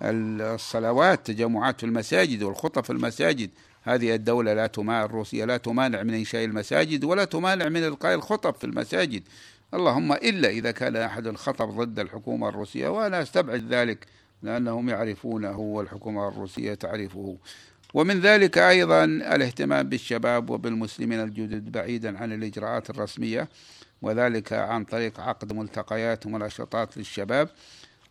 الصلوات 0.02 1.28
تجمعات 1.28 1.80
في 1.80 1.86
المساجد 1.86 2.44
والخطب 2.44 2.84
في 2.84 2.90
المساجد. 2.90 3.50
هذه 3.88 4.16
الدولة 4.16 4.54
لا 4.54 4.68
تمانع 4.68 5.06
روسيا 5.06 5.46
لا 5.46 5.58
تمانع 5.58 6.04
من 6.04 6.14
إنشاء 6.14 6.46
المساجد 6.46 7.04
ولا 7.04 7.26
تمانع 7.26 7.70
من 7.70 7.84
إلقاء 7.84 8.16
الخطب 8.16 8.56
في 8.56 8.64
المساجد. 8.64 9.24
اللهم 9.74 10.14
إلا 10.14 10.50
إذا 10.50 10.72
كان 10.72 10.96
أحد 10.96 11.36
خطب 11.36 11.70
ضد 11.70 12.00
الحكومة 12.00 12.50
الروسية 12.50 12.88
وأنا 12.88 13.22
أستبعد 13.22 13.74
ذلك 13.74 14.06
لأنهم 14.44 14.90
يعرفونه 14.90 15.60
والحكومة 15.60 16.28
الروسية 16.28 16.74
تعرفه. 16.74 17.38
ومن 17.94 18.20
ذلك 18.20 18.58
أيضا 18.58 19.04
الاهتمام 19.04 19.90
بالشباب 19.90 20.50
وبالمسلمين 20.50 21.20
الجدد 21.20 21.72
بعيدا 21.72 22.18
عن 22.18 22.34
الإجراءات 22.34 22.90
الرسمية 22.90 23.48
وذلك 24.02 24.54
عن 24.54 24.84
طريق 24.84 25.20
عقد 25.20 25.54
ملتقيات 25.54 26.26
ومناشطات 26.26 26.98
للشباب 26.98 27.50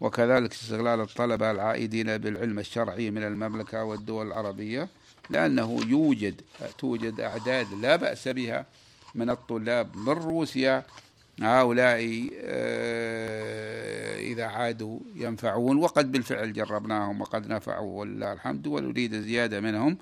وكذلك 0.00 0.52
استغلال 0.52 1.00
الطلبة 1.00 1.50
العائدين 1.50 2.18
بالعلم 2.18 2.58
الشرعي 2.58 3.10
من 3.10 3.22
المملكة 3.22 3.84
والدول 3.84 4.26
العربية. 4.26 4.88
لأنه 5.30 5.80
يوجد 5.86 6.40
توجد 6.78 7.20
أعداد 7.20 7.66
لا 7.74 7.96
بأس 7.96 8.28
بها 8.28 8.66
من 9.14 9.30
الطلاب 9.30 9.96
من 9.96 10.12
روسيا. 10.12 10.84
هؤلاء 11.42 12.28
آه، 12.42 14.18
إذا 14.18 14.44
عادوا 14.44 14.98
ينفعون 15.14 15.76
وقد 15.76 16.12
بالفعل 16.12 16.52
جربناهم 16.52 17.20
وقد 17.20 17.48
نفعوا 17.48 18.00
ولله 18.00 18.32
الحمد 18.32 18.66
ونريد 18.66 19.20
زيادة 19.20 19.60
منهم. 19.60 19.98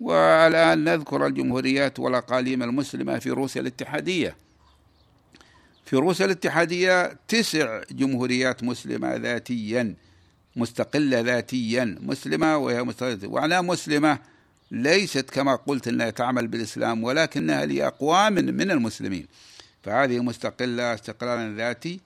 والآن 0.00 0.84
نذكر 0.84 1.26
الجمهوريات 1.26 1.98
والأقاليم 1.98 2.62
المسلمة 2.62 3.18
في 3.18 3.30
روسيا 3.30 3.60
الاتحادية. 3.60 4.36
في 5.84 5.96
روسيا 5.96 6.26
الاتحادية 6.26 7.18
تسع 7.28 7.82
جمهوريات 7.90 8.64
مسلمة 8.64 9.16
ذاتيا 9.16 9.94
مستقلة 10.56 11.20
ذاتيا 11.20 11.98
مسلمة 12.00 12.56
وهي 12.56 12.82
مستقلة 12.82 13.28
وأنا 13.28 13.60
مسلمة 13.60 14.18
ليست 14.70 15.30
كما 15.30 15.54
قلت 15.54 15.88
أنها 15.88 16.10
تعمل 16.10 16.46
بالإسلام 16.46 17.04
ولكنها 17.04 17.66
لأقوام 17.66 18.32
من 18.32 18.70
المسلمين. 18.70 19.26
فهذه 19.82 20.20
مستقلة 20.20 20.94
استقلالا 20.94 21.56
ذاتي 21.56 22.00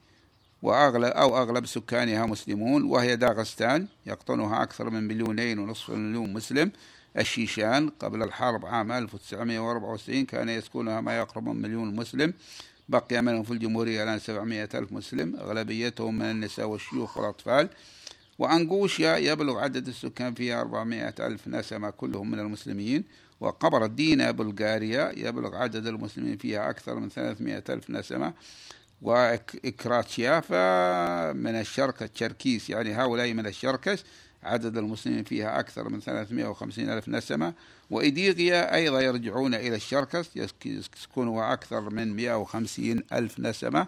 وأغلب 0.63 1.05
أو 1.05 1.43
أغلب 1.43 1.67
سكانها 1.67 2.27
مسلمون 2.27 2.83
وهي 2.83 3.17
داغستان 3.17 3.87
يقطنها 4.07 4.63
أكثر 4.63 4.91
من 4.91 5.09
مليونين 5.09 5.59
ونصف 5.59 5.91
مليون 5.91 6.33
مسلم. 6.33 6.73
الشيشان 7.19 7.91
قبل 8.01 8.23
الحرب 8.23 8.67
عام 8.67 8.93
1994 8.93 10.27
كان 10.27 10.49
يسكنها 10.49 11.01
ما 11.01 11.19
يقرب 11.19 11.49
من 11.49 11.63
مليون 11.63 11.97
مسلم. 11.97 12.35
بقي 12.89 13.23
منهم 13.23 13.43
في 13.43 13.51
الجمهورية 13.51 14.03
الآن 14.03 14.19
700 14.19 14.69
ألف 14.75 14.93
مسلم 14.93 15.37
أغلبيتهم 15.37 16.19
من 16.19 16.31
النساء 16.31 16.67
والشيوخ 16.67 17.17
والأطفال. 17.17 17.69
وأنغوشيا 18.41 19.17
يبلغ 19.17 19.59
عدد 19.59 19.89
السكان 19.89 20.35
فيها 20.35 20.61
400 20.61 21.15
ألف 21.21 21.49
نسمة 21.49 21.91
كلهم 21.91 22.31
من 22.31 22.39
المسلمين. 22.39 23.05
وقبر 23.41 23.85
الدين 23.85 24.33
بلغاريا 24.33 25.13
يبلغ 25.17 25.57
عدد 25.57 25.87
المسلمين 25.87 26.37
فيها 26.37 26.71
أكثر 26.71 26.95
من 26.95 27.09
300 27.09 27.65
ألف 27.69 27.91
نسمة. 27.91 28.33
وإكراتشيافا 29.03 30.63
من 31.33 31.55
الشرق 31.55 32.03
التشركيس 32.03 32.71
يعني 32.71 32.95
هؤلاء 32.95 33.33
من 33.33 33.47
الشركس 33.47 34.05
عدد 34.43 34.79
المسلمين 34.79 35.25
فيها 35.25 35.61
أكثر 35.61 35.89
من 35.89 36.01
350 36.01 36.91
ألف 36.91 37.09
نسمة. 37.09 37.55
وإيديغيا 37.91 38.75
أيضا 38.75 39.01
يرجعون 39.01 39.55
إلى 39.55 39.77
الشركس 39.77 40.37
يسكنها 40.37 41.53
أكثر 41.53 41.91
من 41.91 42.17
150 42.17 43.03
ألف 43.13 43.41
نسمة. 43.41 43.87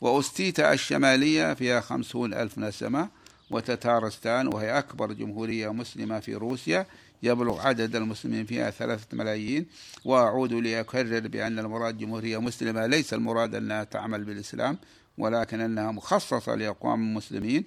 وأستيتا 0.00 0.72
الشمالية 0.72 1.54
فيها 1.54 1.80
50 1.80 2.34
ألف 2.34 2.58
نسمة. 2.58 3.08
وتتارستان 3.50 4.46
وهي 4.46 4.78
أكبر 4.78 5.12
جمهورية 5.12 5.72
مسلمة 5.72 6.20
في 6.20 6.34
روسيا. 6.34 6.86
يبلغ 7.22 7.60
عدد 7.60 7.96
المسلمين 7.96 8.46
فيها 8.46 8.70
ثلاثة 8.70 9.06
ملايين. 9.12 9.66
وأعود 10.04 10.52
لأكرر 10.52 11.28
بأن 11.28 11.58
المراد 11.58 11.98
جمهورية 11.98 12.40
مسلمة 12.40 12.86
ليس 12.86 13.14
المراد 13.14 13.54
أنها 13.54 13.84
تعمل 13.84 14.24
بالإسلام 14.24 14.78
ولكن 15.18 15.60
أنها 15.60 15.92
مخصصة 15.92 16.54
لأقوام 16.54 17.02
المسلمين. 17.02 17.64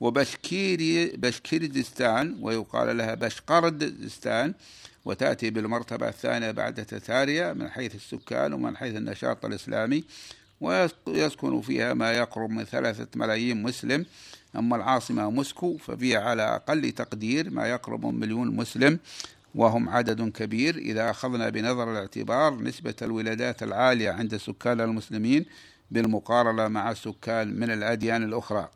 وبشكيري 0.00 1.06
بشكيردستان 1.06 2.38
ويقال 2.40 2.96
لها 2.96 3.14
بشقردستان 3.14 4.54
وتأتي 5.04 5.50
بالمرتبة 5.50 6.08
الثانية 6.08 6.50
بعد 6.50 6.86
تتاريا 6.86 7.52
من 7.52 7.68
حيث 7.68 7.94
السكان 7.94 8.52
ومن 8.52 8.76
حيث 8.76 8.96
النشاط 8.96 9.44
الإسلامي. 9.44 10.04
ويسكن 10.60 11.60
فيها 11.60 11.94
ما 11.94 12.12
يقرب 12.12 12.50
من 12.50 12.64
ثلاثة 12.64 13.06
ملايين 13.14 13.62
مسلم. 13.62 14.06
أما 14.56 14.76
العاصمة 14.76 15.30
موسكو 15.30 15.76
ففيها 15.76 16.20
على 16.20 16.42
أقل 16.42 16.92
تقدير 16.92 17.50
ما 17.50 17.66
يقرب 17.66 18.06
من 18.06 18.20
مليون 18.20 18.56
مسلم 18.56 18.98
وهم 19.54 19.88
عدد 19.88 20.28
كبير. 20.32 20.76
إذا 20.76 21.10
أخذنا 21.10 21.48
بنظر 21.48 21.92
الاعتبار 21.92 22.62
نسبة 22.62 22.94
الولادات 23.02 23.62
العالية 23.62 24.10
عند 24.10 24.36
سكان 24.36 24.80
المسلمين 24.80 25.46
بالمقارنة 25.90 26.68
مع 26.68 26.90
السكان 26.90 27.60
من 27.60 27.70
الأديان 27.70 28.22
الأخرى. 28.22 28.68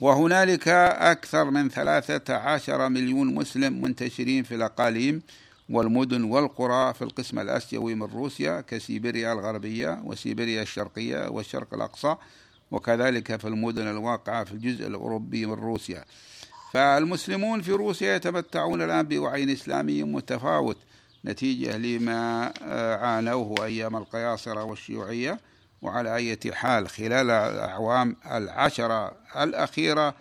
وهنالك 0.00 0.68
أكثر 0.68 1.50
من 1.50 1.68
ثلاثة 1.68 2.34
عشر 2.34 2.88
مليون 2.88 3.34
مسلم 3.34 3.82
منتشرين 3.82 4.42
في 4.42 4.54
الأقاليم 4.54 5.22
والمدن 5.68 6.22
والقرى 6.24 6.94
في 6.94 7.02
القسم 7.02 7.38
الآسيوي 7.38 7.94
من 7.94 8.02
روسيا 8.02 8.60
كسيبيريا 8.60 9.32
الغربية 9.32 10.00
وسيبيريا 10.04 10.62
الشرقية 10.62 11.28
والشرق 11.28 11.74
الأقصى 11.74 12.16
وكذلك 12.70 13.36
في 13.36 13.48
المدن 13.48 13.88
الواقعة 13.88 14.44
في 14.44 14.52
الجزء 14.52 14.86
الأوروبي 14.86 15.46
من 15.46 15.52
روسيا. 15.52 16.04
فالمسلمون 16.72 17.62
في 17.62 17.72
روسيا 17.72 18.16
يتمتعون 18.16 18.82
الآن 18.82 19.02
بوعي 19.02 19.52
إسلامي 19.52 20.02
متفاوت 20.02 20.76
نتيجة 21.24 21.76
لما 21.76 22.52
عانوه 23.02 23.64
أيام 23.64 23.96
القياصرة 23.96 24.64
والشيوعية 24.64 25.40
وعلى 25.82 26.14
أي 26.14 26.38
حال 26.52 26.88
خلال 26.88 27.30
الأعوام 27.30 28.16
العشرة 28.30 29.12
الأخيرة 29.36 30.14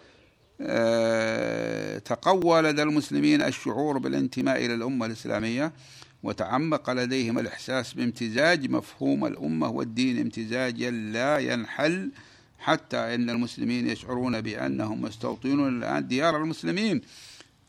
آه، 0.61 1.97
تقوى 1.97 2.61
لدى 2.61 2.83
المسلمين 2.83 3.41
الشعور 3.41 3.97
بالانتماء 3.97 4.65
إلى 4.65 4.73
الأمة 4.73 5.05
الإسلامية 5.05 5.73
وتعمق 6.23 6.89
لديهم 6.89 7.39
الإحساس 7.39 7.93
بامتزاج 7.93 8.69
مفهوم 8.69 9.25
الأمة 9.25 9.69
والدين 9.69 10.21
امتزاجا 10.21 10.91
لا 10.91 11.37
ينحل 11.37 12.11
حتى 12.65 12.97
أن 12.97 13.29
المسلمين 13.29 13.87
يشعرون 13.87 14.41
بأنهم 14.41 15.01
مستوطنون 15.01 15.77
الآن 15.77 16.07
ديار 16.07 16.37
المسلمين. 16.37 17.01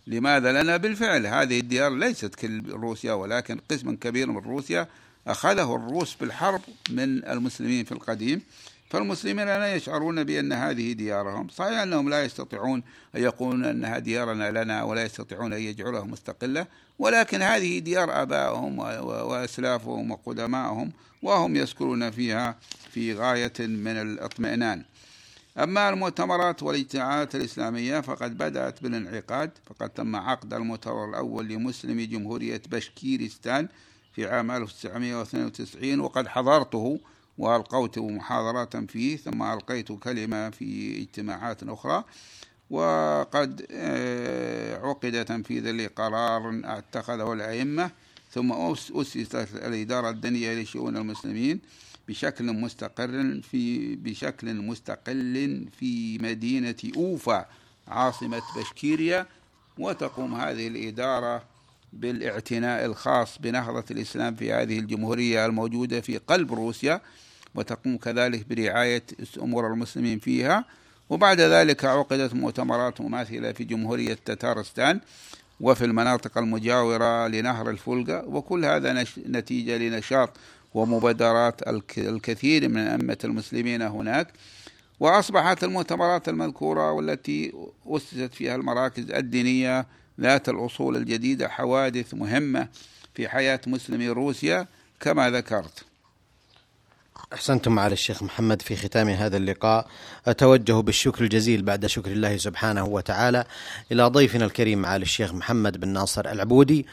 لماذا 0.07 0.63
لنا 0.63 0.77
بالفعل؟ 0.77 1.27
هذه 1.27 1.61
الديار 1.61 1.95
ليست 1.95 2.35
كل 2.35 2.71
روسيا 2.71 3.13
ولكن 3.13 3.59
قسم 3.71 3.97
كبير 3.97 4.27
من 4.31 4.37
روسيا 4.37 4.89
أخذه 5.27 5.77
الروس 5.77 6.15
بالحرب 6.15 6.61
من 6.91 7.25
المسلمين 7.25 7.85
في 7.85 7.93
القديم. 7.93 8.43
فالمسلمين 8.91 9.47
لا 9.47 9.75
يشعرون 9.75 10.25
بأن 10.25 10.53
هذه 10.53 10.93
ديارهم. 10.93 11.49
صحيح 11.49 11.79
أنهم 11.79 12.09
لا 12.09 12.25
يستطيعون 12.25 12.83
أن 13.17 13.23
يقولون 13.23 13.65
أنها 13.65 13.99
ديارنا 13.99 14.65
لنا 14.65 14.83
ولا 14.83 15.05
يستطيعون 15.05 15.53
أن 15.53 15.61
يجعلها 15.61 16.05
مستقلة 16.05 16.67
ولكن 16.99 17.43
هذه 17.43 17.79
ديار 17.79 18.23
آبائهم 18.23 18.79
وأسلافهم 18.79 20.11
وقدمائهم 20.11 20.93
وهم 21.23 21.57
يسكنون 21.57 22.11
فيها 22.11 22.59
في 22.91 23.15
غاية 23.15 23.53
من 23.61 23.97
الاطمئنان. 23.97 24.85
أما 25.59 25.89
المؤتمرات 25.89 26.63
والاجتماعات 26.63 27.35
الإسلامية 27.35 28.01
فقد 28.01 28.39
بدأت 28.39 28.83
بالانعقاد 28.83 29.51
فقد 29.67 29.91
تم 29.91 30.17
عقد 30.17 30.55
المؤتمر 30.55 31.09
الأول 31.09 31.49
لمسلمي 31.49 32.07
جمهورية 32.07 32.63
بشكيرستان 32.71 33.69
في 34.13 34.27
عام 34.27 34.51
1992 34.51 36.01
وقد 36.01 36.29
حضرته 36.29 37.01
وألقيت 37.39 37.99
محاضرات 37.99 38.77
فيه 38.77 39.17
ثم 39.17 39.43
ألقيت 39.43 39.93
كلمة 39.93 40.51
في 40.51 41.01
اجتماعات 41.03 41.63
أخرى 41.63 42.05
وقد 42.71 43.67
آه، 43.71 44.77
عقد 44.89 45.25
تنفيذا 45.25 45.73
لقرار 45.73 46.61
اتخذه 46.65 47.33
الأئمة 47.33 47.91
ثم 48.31 48.53
أسست 48.53 49.49
الإدارة 49.55 50.11
الدنيا 50.11 50.63
لشؤون 50.63 50.97
المسلمين 50.97 51.61
بشكل 52.09 52.45
مستقر 52.45 53.41
في 53.51 53.97
بشكل 53.97 54.55
مستقل 54.55 55.67
في 55.79 56.19
مدينة 56.19 56.77
أوفا 56.97 57.47
عاصمة 57.89 58.43
بشكيريا 58.57 59.27
وتقوم 59.79 60.35
هذه 60.35 60.69
الإدارة 60.69 61.43
بالإعتناء 61.93 62.85
الخاص 62.85 63.39
بنهضة 63.39 63.85
الإسلام 63.91 64.35
في 64.35 64.53
هذه 64.53 64.79
الجمهورية 64.79 65.47
الموجودة 65.47 66.01
في 66.01 66.19
قلب 66.19 66.53
روسيا. 66.53 67.01
وتقوم 67.57 67.97
كذلك 67.97 68.47
برعاية 68.49 69.03
أمور 69.43 69.67
المسلمين 69.73 70.19
فيها. 70.19 70.65
وبعد 71.11 71.41
ذلك 71.41 71.85
عقدت 71.85 72.35
مؤتمرات 72.35 73.01
مماثلة 73.01 73.53
في 73.53 73.65
جمهورية 73.65 74.19
تتارستان 74.25 75.01
وفي 75.61 75.85
المناطق 75.85 76.39
المجاورة 76.39 77.29
لنهر 77.29 77.71
الفولغا 77.71 78.23
وكل 78.23 78.65
هذا 78.65 79.05
نتيجة 79.29 79.77
لنشاط 79.77 80.31
ومبادرات 80.75 81.69
الكثير 81.99 82.69
من 82.69 82.79
أئمة 82.79 83.19
المسلمين 83.25 83.83
هناك. 83.83 84.29
وأصبحت 85.01 85.65
المؤتمرات 85.65 86.29
المذكورة 86.29 86.93
والتي 86.93 87.53
أسست 87.87 88.35
فيها 88.35 88.55
المراكز 88.57 89.11
الدينية 89.11 89.87
ذات 90.21 90.49
الأصول 90.49 90.97
الجديدة 90.97 91.49
حوادث 91.49 92.15
مهمة 92.15 92.69
في 93.15 93.29
حياة 93.29 93.61
مسلمي 93.67 94.09
روسيا 94.09 94.67
كما 95.01 95.31
ذكرت. 95.31 95.85
أحسنتم 97.33 97.73
معالي 97.73 97.93
الشيخ 97.93 98.23
محمد 98.23 98.63
في 98.63 98.77
ختام 98.77 99.09
هذا 99.09 99.37
اللقاء. 99.37 99.87
أتوجه 100.27 100.73
بالشكر 100.73 101.25
الجزيل 101.25 101.63
بعد 101.63 101.87
شكر 101.87 102.13
الله 102.13 102.37
سبحانه 102.37 102.85
وتعالى 102.85 103.45
إلى 103.93 104.03
ضيفنا 104.03 104.45
الكريم 104.45 104.83
معالي 104.83 105.03
الشيخ 105.03 105.35
محمد 105.35 105.81
بن 105.81 105.89
ناصر 105.89 106.29
العبودي 106.33 106.87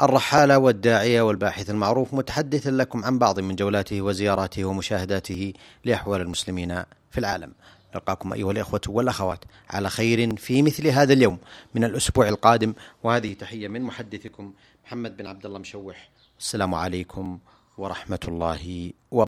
الرحالة 0.00 0.58
والداعية 0.58 1.22
والباحث 1.22 1.70
المعروف 1.70 2.14
متحدثا 2.14 2.70
لكم 2.70 3.04
عن 3.04 3.18
بعض 3.18 3.40
من 3.40 3.56
جولاته 3.56 4.02
وزياراته 4.02 4.64
ومشاهداته 4.64 5.52
لأحوال 5.84 6.20
المسلمين 6.20 6.82
في 7.10 7.18
العالم. 7.18 7.52
نلقاكم 7.94 8.32
أيها 8.32 8.50
الإخوة 8.50 8.80
والأخوات 8.88 9.44
على 9.70 9.90
خير 9.90 10.36
في 10.36 10.62
مثل 10.62 10.86
هذا 10.86 11.12
اليوم 11.12 11.38
من 11.74 11.84
الأسبوع 11.84 12.28
القادم. 12.28 12.74
وهذه 13.02 13.32
تحية 13.32 13.68
من 13.68 13.82
محدثكم 13.82 14.52
محمد 14.86 15.16
بن 15.16 15.26
عبد 15.26 15.46
الله 15.46 15.58
مشوح. 15.58 16.10
السلام 16.40 16.74
عليكم 16.74 17.38
ورحمة 17.78 18.20
الله 18.28 18.92
وبركاته. 19.10 19.20